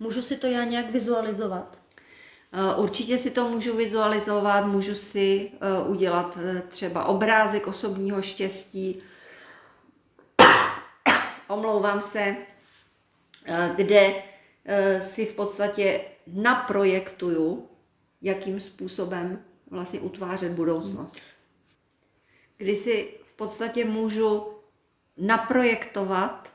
Můžu 0.00 0.22
si 0.22 0.36
to 0.36 0.46
já 0.46 0.64
nějak 0.64 0.90
vizualizovat? 0.90 1.78
Eh, 2.52 2.76
určitě 2.76 3.18
si 3.18 3.30
to 3.30 3.48
můžu 3.48 3.76
vizualizovat, 3.76 4.66
můžu 4.66 4.94
si 4.94 5.50
uh, 5.84 5.90
udělat 5.90 6.36
uh, 6.36 6.60
třeba 6.68 7.04
obrázek 7.04 7.66
osobního 7.66 8.22
štěstí. 8.22 9.02
Omlouvám 11.48 12.00
se, 12.00 12.36
Eh, 12.55 12.55
kde 13.76 14.14
eh, 14.64 15.00
si 15.00 15.26
v 15.26 15.34
podstatě 15.34 16.00
naprojektuju, 16.26 17.68
jakým 18.22 18.60
způsobem 18.60 19.42
vlastně 19.70 20.00
utvářet 20.00 20.52
budoucnost. 20.52 21.16
Kdy 22.56 22.76
si 22.76 23.14
v 23.24 23.32
podstatě 23.34 23.84
můžu 23.84 24.46
naprojektovat 25.16 26.52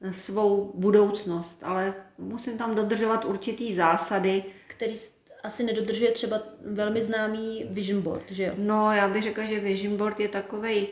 eh, 0.00 0.12
svou 0.12 0.72
budoucnost, 0.74 1.62
ale 1.62 1.94
musím 2.18 2.58
tam 2.58 2.74
dodržovat 2.74 3.24
určitý 3.24 3.74
zásady. 3.74 4.44
Který 4.66 4.94
asi 5.42 5.64
nedodržuje 5.64 6.12
třeba 6.12 6.42
velmi 6.66 7.02
známý 7.02 7.64
vision 7.70 8.02
board, 8.02 8.30
že 8.30 8.44
jo? 8.44 8.52
No, 8.56 8.92
já 8.92 9.08
bych 9.08 9.22
řekla, 9.22 9.44
že 9.44 9.60
vision 9.60 9.96
board 9.96 10.20
je 10.20 10.28
takovej 10.28 10.88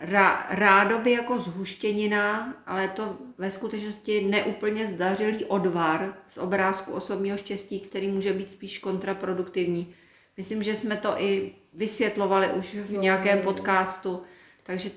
rá, 0.00 0.46
rádoby 0.50 1.12
jako 1.12 1.38
zhuštěnina, 1.38 2.54
ale 2.66 2.88
to 2.88 3.16
ve 3.38 3.50
skutečnosti 3.50 4.20
neúplně 4.20 4.86
zdařilý 4.86 5.44
odvar 5.44 6.14
z 6.26 6.38
obrázku 6.38 6.92
osobního 6.92 7.36
štěstí, 7.36 7.80
který 7.80 8.08
může 8.08 8.32
být 8.32 8.50
spíš 8.50 8.78
kontraproduktivní. 8.78 9.94
Myslím, 10.36 10.62
že 10.62 10.76
jsme 10.76 10.96
to 10.96 11.14
i 11.18 11.52
vysvětlovali 11.74 12.48
už 12.48 12.74
v 12.74 12.92
nějakém 12.92 13.38
podcastu, 13.38 14.22
takže 14.62 14.90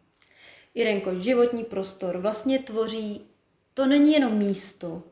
Irenko, 0.75 1.15
životní 1.15 1.65
prostor 1.65 2.19
vlastně 2.19 2.59
tvoří, 2.59 3.27
to 3.75 3.87
není 3.87 4.13
jenom 4.13 4.39
místo, 4.39 5.03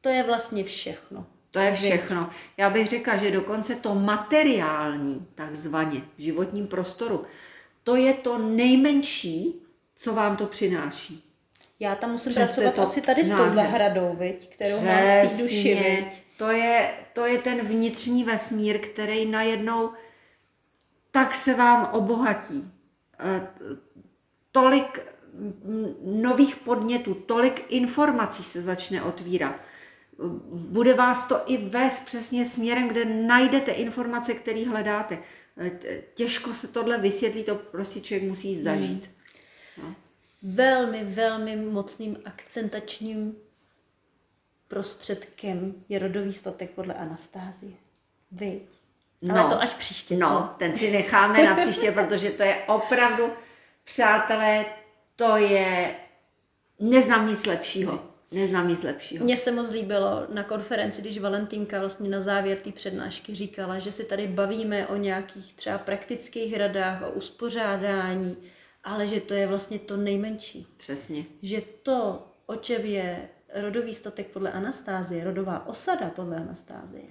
to 0.00 0.08
je 0.08 0.22
vlastně 0.22 0.64
všechno. 0.64 1.26
To 1.50 1.58
je 1.58 1.72
všechno. 1.72 2.30
Já 2.56 2.70
bych 2.70 2.88
řekla, 2.88 3.16
že 3.16 3.30
dokonce 3.30 3.74
to 3.74 3.94
materiální, 3.94 5.26
takzvaně, 5.34 6.02
v 6.18 6.22
životním 6.22 6.66
prostoru, 6.66 7.24
to 7.84 7.96
je 7.96 8.14
to 8.14 8.38
nejmenší, 8.38 9.62
co 9.94 10.14
vám 10.14 10.36
to 10.36 10.46
přináší. 10.46 11.24
Já 11.80 11.94
tam 11.94 12.10
musím 12.10 12.32
Přes 12.32 12.52
pracovat 12.52 12.74
to 12.74 12.82
asi 12.82 13.00
tady 13.00 13.24
s 13.24 13.28
tou 13.28 13.54
zahradou, 13.54 14.16
viď, 14.18 14.48
kterou 14.48 14.76
Přesně. 14.76 14.88
mám 14.88 15.28
v 15.28 15.36
té 15.36 15.42
duši. 15.42 15.74
Viď. 15.74 16.22
To 16.36 16.50
je, 16.50 16.94
to 17.12 17.26
je 17.26 17.38
ten 17.38 17.66
vnitřní 17.66 18.24
vesmír, 18.24 18.78
který 18.78 19.26
najednou 19.26 19.90
tak 21.10 21.34
se 21.34 21.54
vám 21.54 21.88
obohatí. 21.92 22.72
E, 23.20 23.48
tolik 24.52 25.02
nových 26.04 26.56
podnětů, 26.56 27.14
tolik 27.14 27.64
informací 27.68 28.42
se 28.42 28.62
začne 28.62 29.02
otvírat. 29.02 29.54
Bude 30.52 30.94
vás 30.94 31.28
to 31.28 31.40
i 31.46 31.56
vést 31.56 32.00
přesně 32.04 32.46
směrem, 32.46 32.88
kde 32.88 33.04
najdete 33.04 33.72
informace, 33.72 34.34
které 34.34 34.66
hledáte. 34.68 35.18
Těžko 36.14 36.54
se 36.54 36.68
tohle 36.68 36.98
vysvětlí, 36.98 37.44
to 37.44 37.54
prostě 37.54 38.00
člověk 38.00 38.28
musí 38.28 38.62
zažít. 38.62 39.10
No. 39.82 39.94
Velmi, 40.42 41.04
velmi 41.04 41.56
mocným 41.56 42.16
akcentačním 42.24 43.36
prostředkem 44.68 45.74
je 45.88 45.98
rodový 45.98 46.32
statek 46.32 46.70
podle 46.70 46.94
Anastázie. 46.94 47.72
Viď? 48.32 48.62
No, 49.22 49.36
Ale 49.40 49.50
to 49.50 49.62
až 49.62 49.74
příště, 49.74 50.16
No, 50.16 50.28
co? 50.28 50.54
ten 50.58 50.76
si 50.76 50.90
necháme 50.90 51.44
na 51.44 51.54
příště, 51.56 51.92
protože 52.04 52.30
to 52.30 52.42
je 52.42 52.56
opravdu, 52.66 53.30
přátelé, 53.84 54.64
to 55.16 55.36
je, 55.36 55.94
neznám 56.80 57.28
nic 57.28 57.46
lepšího. 57.46 58.07
Neznám 58.32 58.68
nic 58.68 58.82
lepšího. 58.82 59.24
Mně 59.24 59.36
se 59.36 59.50
moc 59.50 59.72
líbilo 59.72 60.26
na 60.34 60.42
konferenci, 60.42 61.00
když 61.00 61.18
Valentínka 61.18 61.80
vlastně 61.80 62.10
na 62.10 62.20
závěr 62.20 62.58
té 62.58 62.72
přednášky 62.72 63.34
říkala, 63.34 63.78
že 63.78 63.92
si 63.92 64.04
tady 64.04 64.26
bavíme 64.26 64.86
o 64.86 64.96
nějakých 64.96 65.54
třeba 65.54 65.78
praktických 65.78 66.56
radách, 66.56 67.02
o 67.02 67.10
uspořádání, 67.10 68.36
ale 68.84 69.06
že 69.06 69.20
to 69.20 69.34
je 69.34 69.46
vlastně 69.46 69.78
to 69.78 69.96
nejmenší. 69.96 70.66
Přesně. 70.76 71.24
Že 71.42 71.62
to, 71.82 72.26
o 72.46 72.56
čem 72.56 72.84
je 72.84 73.28
rodový 73.54 73.94
statek 73.94 74.26
podle 74.26 74.52
Anastázie, 74.52 75.24
rodová 75.24 75.66
osada 75.66 76.10
podle 76.10 76.36
Anastázie, 76.36 77.04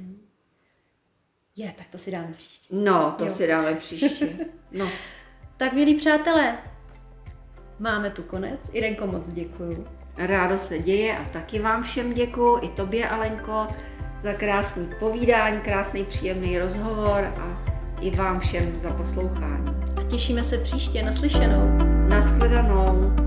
je, 1.55 1.73
tak 1.77 1.87
to 1.91 1.97
si 1.97 2.11
dáme 2.11 2.33
příště. 2.33 2.75
No, 2.75 3.15
to 3.17 3.25
jo. 3.25 3.33
si 3.33 3.47
dáme 3.47 3.75
příště. 3.75 4.37
No. 4.71 4.89
tak, 5.57 5.73
milí 5.73 5.95
přátelé, 5.95 6.57
máme 7.79 8.09
tu 8.09 8.23
konec. 8.23 8.59
Irenko, 8.73 9.07
moc 9.07 9.27
děkuju. 9.27 9.96
Rádo 10.17 10.59
se 10.59 10.79
děje 10.79 11.17
a 11.17 11.25
taky 11.25 11.59
vám 11.59 11.83
všem 11.83 12.13
děkuju, 12.13 12.59
i 12.61 12.67
tobě, 12.67 13.09
Alenko, 13.09 13.67
za 14.21 14.33
krásný 14.33 14.89
povídání, 14.99 15.59
krásný 15.59 16.03
příjemný 16.03 16.59
rozhovor 16.59 17.33
a 17.41 17.61
i 18.01 18.11
vám 18.11 18.39
všem 18.39 18.79
za 18.79 18.91
poslouchání. 18.91 19.75
A 19.97 20.03
těšíme 20.03 20.43
se 20.43 20.57
příště 20.57 21.03
naslyšenou. 21.03 21.77
Naschledanou. 22.09 23.26